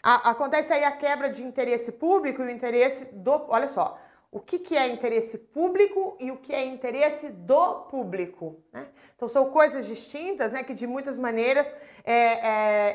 acontece 0.02 0.72
aí 0.72 0.84
a 0.84 0.92
quebra 0.92 1.30
de 1.30 1.44
interesse 1.44 1.92
público 1.92 2.42
e 2.42 2.46
o 2.46 2.50
interesse 2.50 3.06
do, 3.12 3.46
olha 3.50 3.68
só, 3.68 4.00
o 4.36 4.42
que, 4.42 4.60
que 4.60 4.76
é 4.76 4.90
interesse 4.90 5.38
público 5.38 6.18
e 6.20 6.30
o 6.30 6.36
que 6.36 6.54
é 6.54 6.66
interesse 6.66 7.30
do 7.30 7.76
público. 7.90 8.62
Né? 8.74 8.86
Então 9.16 9.30
são 9.30 9.50
coisas 9.50 9.86
distintas, 9.88 10.52
né? 10.52 10.62
Que 10.62 10.74
de 10.74 10.86
muitas 10.86 11.16
maneiras 11.16 11.74
é, 12.04 12.18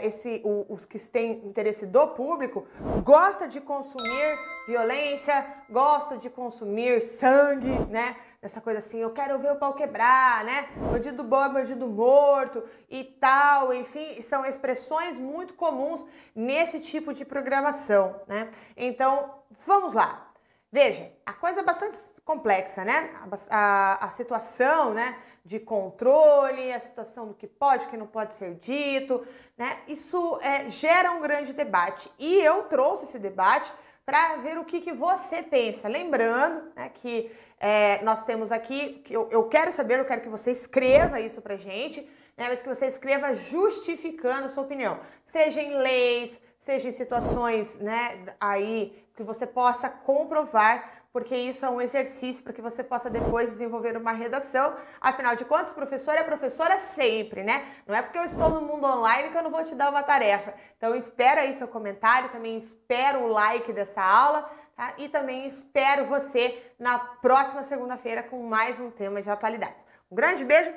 é, 0.01 0.07
esse, 0.07 0.43
o, 0.45 0.67
os 0.69 0.85
que 0.85 0.99
têm 0.99 1.31
interesse 1.47 1.87
do 1.87 2.09
público 2.09 2.67
gosta 3.03 3.49
de 3.49 3.59
consumir 3.59 4.39
violência, 4.67 5.47
gosta 5.71 6.19
de 6.19 6.29
consumir 6.29 7.01
sangue, 7.01 7.71
né? 7.89 8.17
Essa 8.43 8.61
coisa 8.61 8.81
assim, 8.81 8.99
eu 8.99 9.11
quero 9.11 9.39
ver 9.39 9.53
o 9.53 9.57
pau 9.57 9.73
quebrar, 9.73 10.45
né? 10.45 10.69
Bandido 10.93 11.25
bom 11.25 11.43
é 11.43 11.49
bandido 11.49 11.89
morto 11.89 12.63
e 12.91 13.03
tal, 13.03 13.73
enfim, 13.73 14.21
são 14.21 14.45
expressões 14.45 15.19
muito 15.19 15.55
comuns 15.55 16.05
nesse 16.35 16.81
tipo 16.81 17.15
de 17.15 17.25
programação, 17.25 18.21
né? 18.27 18.51
Então, 18.77 19.37
vamos 19.67 19.95
lá. 19.95 20.30
Veja, 20.73 21.11
a 21.27 21.33
coisa 21.33 21.61
é 21.61 21.63
bastante 21.65 21.99
complexa, 22.25 22.85
né? 22.85 23.11
A, 23.51 23.59
a, 23.59 24.07
a, 24.07 24.11
situação, 24.11 24.95
né? 24.95 25.19
De 25.45 25.59
controle, 25.59 26.73
a 26.73 26.79
situação 26.79 27.27
do 27.27 27.35
que 27.35 27.47
pode, 27.47 27.87
que 27.87 27.97
não 27.97 28.07
pode 28.07 28.35
ser 28.35 28.55
dito, 28.55 29.27
né? 29.59 29.81
Isso 29.89 30.39
é, 30.43 30.69
gera 30.69 31.11
um 31.13 31.21
grande 31.21 31.53
debate 31.53 32.11
e 32.19 32.41
eu 32.41 32.65
trouxe 32.65 33.05
esse 33.05 33.19
debate 33.19 33.73
para 34.07 34.37
ver 34.37 34.59
o 34.59 34.65
que, 34.65 34.81
que 34.81 34.93
você 34.93 35.43
pensa. 35.43 35.89
Lembrando 35.89 36.73
né, 36.75 36.89
que 36.89 37.31
é, 37.59 38.03
nós 38.03 38.25
temos 38.25 38.51
aqui, 38.51 39.05
eu, 39.09 39.29
eu, 39.31 39.45
quero 39.45 39.73
saber, 39.73 39.99
eu 39.99 40.05
quero 40.05 40.21
que 40.21 40.29
você 40.29 40.51
escreva 40.51 41.21
isso 41.21 41.41
para 41.41 41.57
gente, 41.57 42.01
né, 42.37 42.47
mas 42.49 42.63
que 42.63 42.69
você 42.69 42.87
escreva 42.87 43.35
justificando 43.35 44.51
sua 44.51 44.65
opinião, 44.65 44.99
seja 45.25 45.61
em 45.61 45.77
leis, 45.79 46.33
seja 46.59 46.89
em 46.89 46.93
situações 46.93 47.79
né, 47.79 48.25
aí 48.41 49.01
que 49.21 49.25
você 49.25 49.47
possa 49.47 49.91
comprovar 49.91 51.01
porque 51.13 51.37
isso 51.37 51.67
é 51.67 51.71
um 51.71 51.81
exercício 51.81 52.43
para 52.43 52.53
que 52.53 52.63
você 52.63 52.85
possa 52.85 53.11
depois 53.11 53.51
desenvolver 53.51 53.97
uma 53.97 54.13
redação. 54.13 54.77
Afinal 55.01 55.35
de 55.35 55.45
contas, 55.45 55.73
professor 55.73 56.15
é 56.15 56.23
professora 56.23 56.79
sempre, 56.79 57.43
né? 57.43 57.67
Não 57.87 57.95
é 57.95 58.01
porque 58.01 58.17
eu 58.17 58.25
estou 58.25 58.49
no 58.49 58.63
mundo 58.63 58.87
online 58.87 59.31
que 59.31 59.37
eu 59.37 59.43
não 59.43 59.51
vou 59.51 59.65
te 59.65 59.75
dar 59.75 59.91
uma 59.91 60.05
tarefa. 60.05 60.55
Então, 60.77 60.95
espero 60.95 61.41
aí 61.41 61.53
seu 61.55 61.67
comentário, 61.67 62.31
também 62.31 62.57
espero 62.57 63.25
o 63.25 63.29
like 63.29 63.73
dessa 63.73 64.01
aula, 64.01 64.49
tá? 64.77 64.95
E 64.99 65.09
também 65.09 65.45
espero 65.47 66.07
você 66.07 66.63
na 66.79 66.99
próxima 66.99 67.65
segunda-feira 67.65 68.23
com 68.23 68.45
mais 68.45 68.79
um 68.79 68.91
tema 68.91 69.21
de 69.21 69.29
atualidades. 69.29 69.85
Um 70.09 70.15
grande 70.15 70.45
beijo 70.45 70.73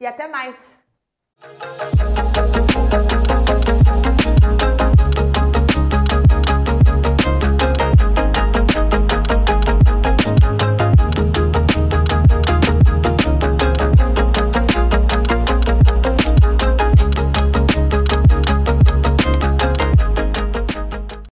e 0.00 0.04
até 0.04 0.26
mais! 0.26 0.80